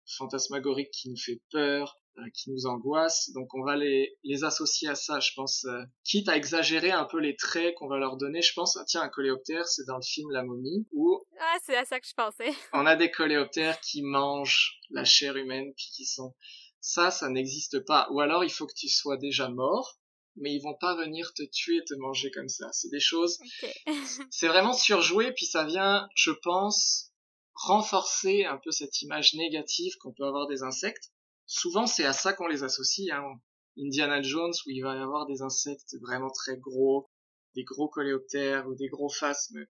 [0.05, 3.31] fantasmagorique qui nous fait peur, euh, qui nous angoisse.
[3.31, 5.65] Donc on va les, les associer à ça, je pense.
[5.65, 8.83] Euh, quitte à exagérer un peu les traits qu'on va leur donner, je pense, ah,
[8.85, 11.25] tiens, un coléoptère, c'est dans le film La momie, où...
[11.39, 12.51] Ah, c'est à ça que je pensais.
[12.73, 16.35] on a des coléoptères qui mangent la chair humaine, puis qui sont...
[16.81, 18.09] Ça, ça n'existe pas.
[18.11, 19.97] Ou alors, il faut que tu sois déjà mort,
[20.35, 22.69] mais ils vont pas venir te tuer et te manger comme ça.
[22.71, 23.39] C'est des choses.
[24.31, 27.11] c'est vraiment surjoué, puis ça vient, je pense,
[27.53, 31.11] renforcer un peu cette image négative qu'on peut avoir des insectes.
[31.45, 33.09] Souvent, c'est à ça qu'on les associe.
[33.11, 33.39] Hein.
[33.77, 37.09] Indiana Jones, où il va y avoir des insectes vraiment très gros,
[37.55, 39.65] des gros coléoptères ou des gros phasmes,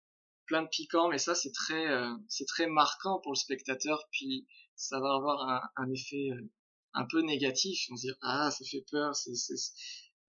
[0.47, 4.47] plein de piquants, mais ça, c'est très, euh, c'est très marquant pour le spectateur, puis
[4.75, 6.51] ça va avoir un, un effet euh,
[6.95, 7.87] un peu négatif.
[7.91, 9.33] On se dit, ah, ça fait peur, c'est,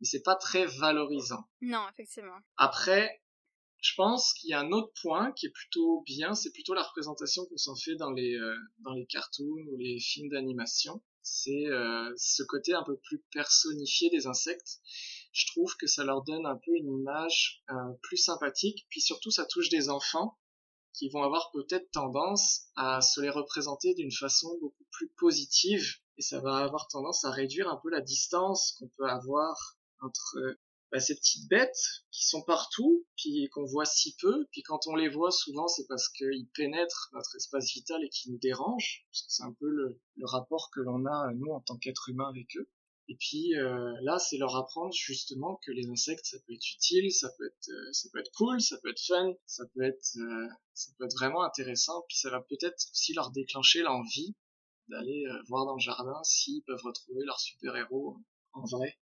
[0.01, 1.47] mais c'est pas très valorisant.
[1.61, 2.37] Non, effectivement.
[2.57, 3.21] Après,
[3.81, 6.83] je pense qu'il y a un autre point qui est plutôt bien, c'est plutôt la
[6.83, 11.01] représentation qu'on s'en fait dans les euh, dans les cartoons ou les films d'animation.
[11.23, 14.79] C'est euh, ce côté un peu plus personnifié des insectes.
[15.33, 19.31] Je trouve que ça leur donne un peu une image euh, plus sympathique, puis surtout
[19.31, 20.37] ça touche des enfants
[20.93, 25.85] qui vont avoir peut-être tendance à se les représenter d'une façon beaucoup plus positive
[26.17, 30.37] et ça va avoir tendance à réduire un peu la distance qu'on peut avoir entre
[30.91, 34.95] bah, ces petites bêtes qui sont partout, puis qu'on voit si peu, puis quand on
[34.95, 39.21] les voit souvent c'est parce qu'ils pénètrent notre espace vital et qu'ils nous dérangent, parce
[39.21, 42.57] que c'est un peu le, rapport que l'on a nous en tant qu'être humain avec
[42.57, 42.69] eux.
[43.07, 47.11] Et puis euh, là, c'est leur apprendre justement que les insectes, ça peut être utile,
[47.11, 50.17] ça peut être, euh, ça peut être cool, ça peut être fun, ça peut être,
[50.17, 52.03] euh, ça peut être vraiment intéressant.
[52.07, 54.35] Puis ça va peut-être aussi leur déclencher l'envie
[54.89, 58.17] d'aller voir dans le jardin s'ils peuvent retrouver leur super héros
[58.53, 58.97] en vrai.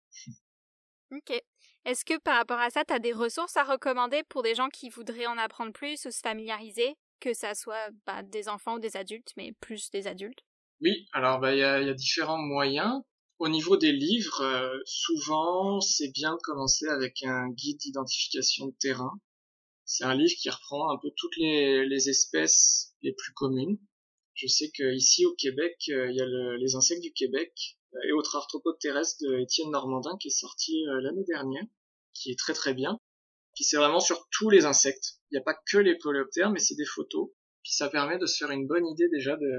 [1.13, 1.41] Ok.
[1.85, 4.69] Est-ce que par rapport à ça, tu as des ressources à recommander pour des gens
[4.69, 8.79] qui voudraient en apprendre plus ou se familiariser, que ça soit bah, des enfants ou
[8.79, 10.45] des adultes, mais plus des adultes?
[10.81, 13.01] Oui, alors bah, il y, a, différents moyens.
[13.39, 18.75] Au niveau des livres, euh, souvent c'est bien de commencer avec un guide d'identification de
[18.79, 19.13] terrain.
[19.85, 23.79] C'est un livre qui reprend un peu toutes les, les espèces les plus communes.
[24.35, 28.37] Je sais qu'ici au Québec, euh, il y a les insectes du Québec et autres
[28.37, 31.65] arthropodes terrestres de Étienne Normandin qui est sorti euh, l'année dernière,
[32.15, 33.01] qui est très très bien.
[33.55, 35.21] Puis c'est vraiment sur tous les insectes.
[35.31, 37.31] Il n'y a pas que les coléoptères, mais c'est des photos.
[37.63, 39.51] Puis ça permet de se faire une bonne idée déjà de,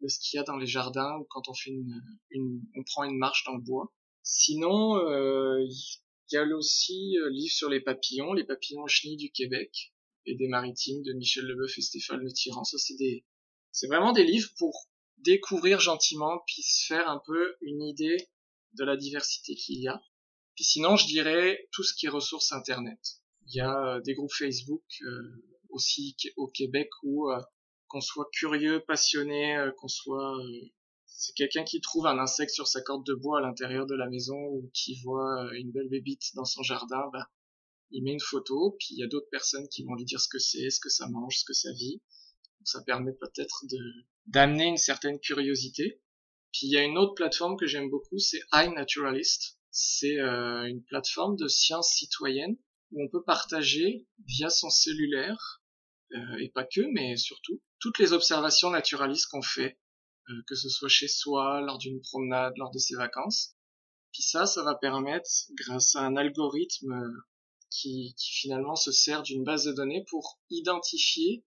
[0.00, 2.82] de ce qu'il y a dans les jardins ou quand on fait une, une, on
[2.84, 3.92] prend une marche dans le bois.
[4.22, 9.30] Sinon, euh, il y a aussi euh, livre sur les papillons, les papillons chenilles du
[9.30, 9.92] Québec
[10.26, 12.64] et des maritimes de Michel Leboeuf et Stéphane Le Tyran.
[12.64, 13.24] Ça c'est des,
[13.70, 14.88] c'est vraiment des livres pour
[15.18, 18.16] découvrir gentiment, puis se faire un peu une idée
[18.74, 20.02] de la diversité qu'il y a.
[20.54, 22.98] Puis sinon, je dirais tout ce qui est ressources Internet.
[23.48, 27.40] Il y a euh, des groupes Facebook euh, aussi au Québec où euh,
[27.88, 30.36] qu'on soit curieux, passionné, qu'on soit
[31.06, 34.08] c'est quelqu'un qui trouve un insecte sur sa corde de bois à l'intérieur de la
[34.08, 37.30] maison ou qui voit une belle bébite dans son jardin, bah,
[37.90, 40.28] il met une photo, puis il y a d'autres personnes qui vont lui dire ce
[40.28, 42.02] que c'est, ce que ça mange, ce que ça vit.
[42.66, 43.78] Ça permet peut-être de,
[44.26, 46.02] d'amener une certaine curiosité.
[46.52, 49.58] Puis il y a une autre plateforme que j'aime beaucoup, c'est iNaturalist.
[49.70, 52.56] C'est euh, une plateforme de sciences citoyennes
[52.90, 55.62] où on peut partager via son cellulaire,
[56.12, 59.78] euh, et pas que, mais surtout, toutes les observations naturalistes qu'on fait,
[60.28, 63.54] euh, que ce soit chez soi, lors d'une promenade, lors de ses vacances.
[64.12, 67.12] Puis ça, ça va permettre, grâce à un algorithme
[67.70, 71.44] qui, qui finalement se sert d'une base de données pour identifier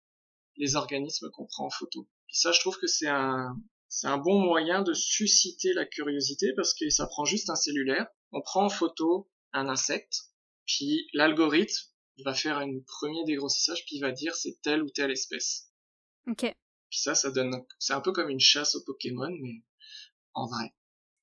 [0.57, 3.55] les organismes qu'on prend en photo ça, je trouve que c'est un,
[3.87, 8.07] c'est un bon moyen de susciter la curiosité parce que ça prend juste un cellulaire,
[8.31, 10.15] on prend en photo un insecte,
[10.65, 11.91] puis l'algorithme
[12.25, 15.69] va faire un premier dégrossissage, puis il va dire c'est telle ou telle espèce.
[16.27, 16.41] Ok.
[16.89, 19.63] Puis ça, ça donne, c'est un peu comme une chasse aux Pokémon, mais
[20.33, 20.73] en vrai.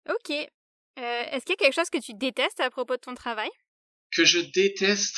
[0.08, 0.30] Ok.
[0.30, 3.50] Euh, est-ce qu'il y a quelque chose que tu détestes à propos de ton travail?
[4.12, 5.16] Que je déteste?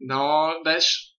[0.00, 1.15] Non, bah, je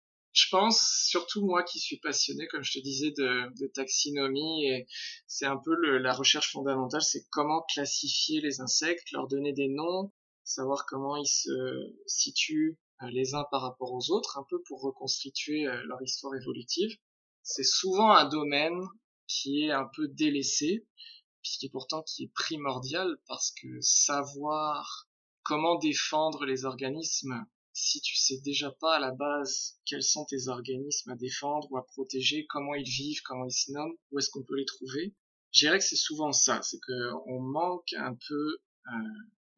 [0.52, 4.88] pense, surtout moi qui suis passionné, comme je te disais, de, taxinomie, et
[5.26, 10.12] c'est un peu la recherche fondamentale, c'est comment classifier les insectes, leur donner des noms,
[10.44, 11.50] savoir comment ils se
[12.06, 16.36] situent euh, les uns par rapport aux autres, un peu pour reconstituer euh, leur histoire
[16.36, 16.98] évolutive.
[17.44, 18.82] C'est souvent un domaine
[19.28, 20.86] qui est un peu délaissé,
[21.44, 25.08] qui est pourtant qui est primordial parce que savoir
[25.44, 27.46] comment défendre les organismes
[27.78, 31.78] si tu sais déjà pas à la base quels sont tes organismes à défendre ou
[31.78, 35.14] à protéger, comment ils vivent, comment ils se nomment, où est-ce qu'on peut les trouver.
[35.52, 38.58] Je dirais que c'est souvent ça, c'est que on manque un peu
[38.88, 38.92] euh,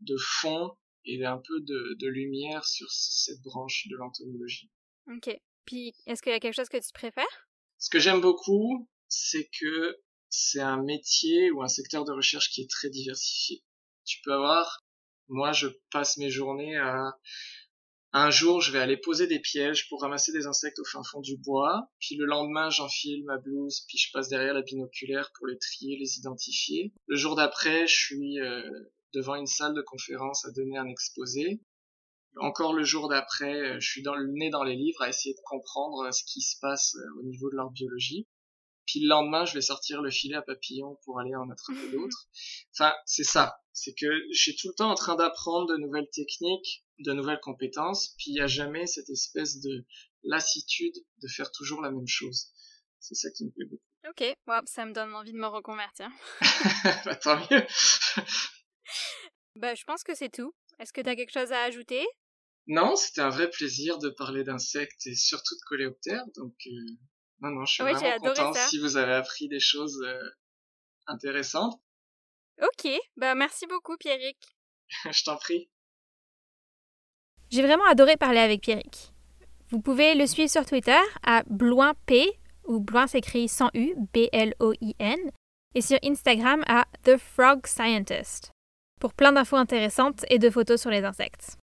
[0.02, 0.72] de fond
[1.06, 4.70] et un peu de, de lumière sur cette branche de l'entomologie.
[5.08, 5.34] Ok.
[5.66, 7.48] Puis, est-ce qu'il y a quelque chose que tu préfères?
[7.78, 9.98] Ce que j'aime beaucoup, c'est que
[10.30, 13.64] c'est un métier ou un secteur de recherche qui est très diversifié.
[14.04, 14.84] Tu peux avoir,
[15.30, 17.18] moi je passe mes journées à,
[18.12, 21.22] un jour je vais aller poser des pièges pour ramasser des insectes au fin fond
[21.22, 25.48] du bois, puis le lendemain j'enfile ma blouse, puis je passe derrière la binoculaire pour
[25.48, 26.92] les trier, les identifier.
[27.08, 28.62] Le jour d'après je suis euh,
[29.14, 31.62] devant une salle de conférence à donner un exposé.
[32.38, 35.34] Encore le jour d'après, euh, je suis dans le nez dans les livres à essayer
[35.34, 38.28] de comprendre euh, ce qui se passe au niveau de leur biologie.
[38.86, 42.28] Puis le lendemain, je vais sortir le filet à papillon pour aller en attraper d'autres.
[42.74, 43.60] Enfin, c'est ça.
[43.72, 47.40] C'est que je suis tout le temps en train d'apprendre de nouvelles techniques, de nouvelles
[47.42, 49.86] compétences, puis il n'y a jamais cette espèce de
[50.24, 52.52] lassitude de faire toujours la même chose.
[53.00, 53.84] C'est ça qui me plaît beaucoup.
[54.10, 54.24] Ok,
[54.66, 56.10] ça me donne envie de me reconvertir.
[57.06, 57.66] bah, tant mieux.
[59.56, 60.54] bah, je pense que c'est tout.
[60.80, 62.06] Est-ce que tu as quelque chose à ajouter?
[62.68, 66.72] Non, c'était un vrai plaisir de parler d'insectes et surtout de coléoptères, donc euh,
[67.42, 70.30] non, non, je suis vraiment content si vous avez appris des choses euh,
[71.08, 71.82] intéressantes.
[72.62, 74.38] Ok, bah merci beaucoup Pierrick.
[75.12, 75.70] je t'en prie.
[77.50, 79.12] J'ai vraiment adoré parler avec Pierrick.
[79.70, 82.38] Vous pouvez le suivre sur Twitter à BloinP,
[82.68, 85.18] ou Bloin s'écrit sans U, B-L-O-I-N,
[85.74, 88.52] et sur Instagram à The Frog Scientist,
[89.00, 91.58] pour plein d'infos intéressantes et de photos sur les insectes.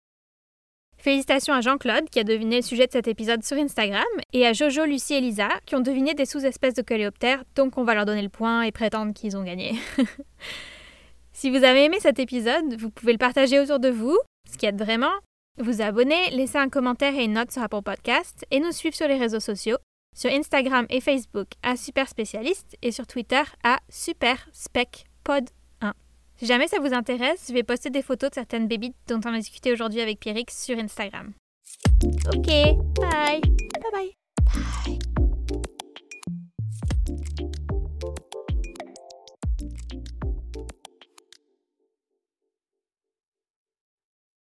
[0.97, 4.51] Félicitations à Jean-Claude qui a deviné le sujet de cet épisode sur Instagram et à
[4.51, 8.05] Jojo, Lucie et Lisa qui ont deviné des sous-espèces de coléoptères, donc on va leur
[8.05, 9.75] donner le point et prétendre qu'ils ont gagné.
[11.31, 14.17] si vous avez aimé cet épisode, vous pouvez le partager autour de vous,
[14.51, 15.13] ce qui aide vraiment.
[15.57, 19.07] Vous abonner, laisser un commentaire et une note sur Apple Podcast et nous suivre sur
[19.07, 19.77] les réseaux sociaux,
[20.15, 25.49] sur Instagram et Facebook à Super Spécialiste et sur Twitter à Super Spec Pod
[26.37, 29.33] si jamais ça vous intéresse, je vais poster des photos de certaines bébites dont on
[29.33, 31.33] a discuté aujourd'hui avec Pierrix sur Instagram.
[32.27, 33.41] Ok, bye.
[33.41, 34.11] Bye bye.
[34.85, 34.99] Bye.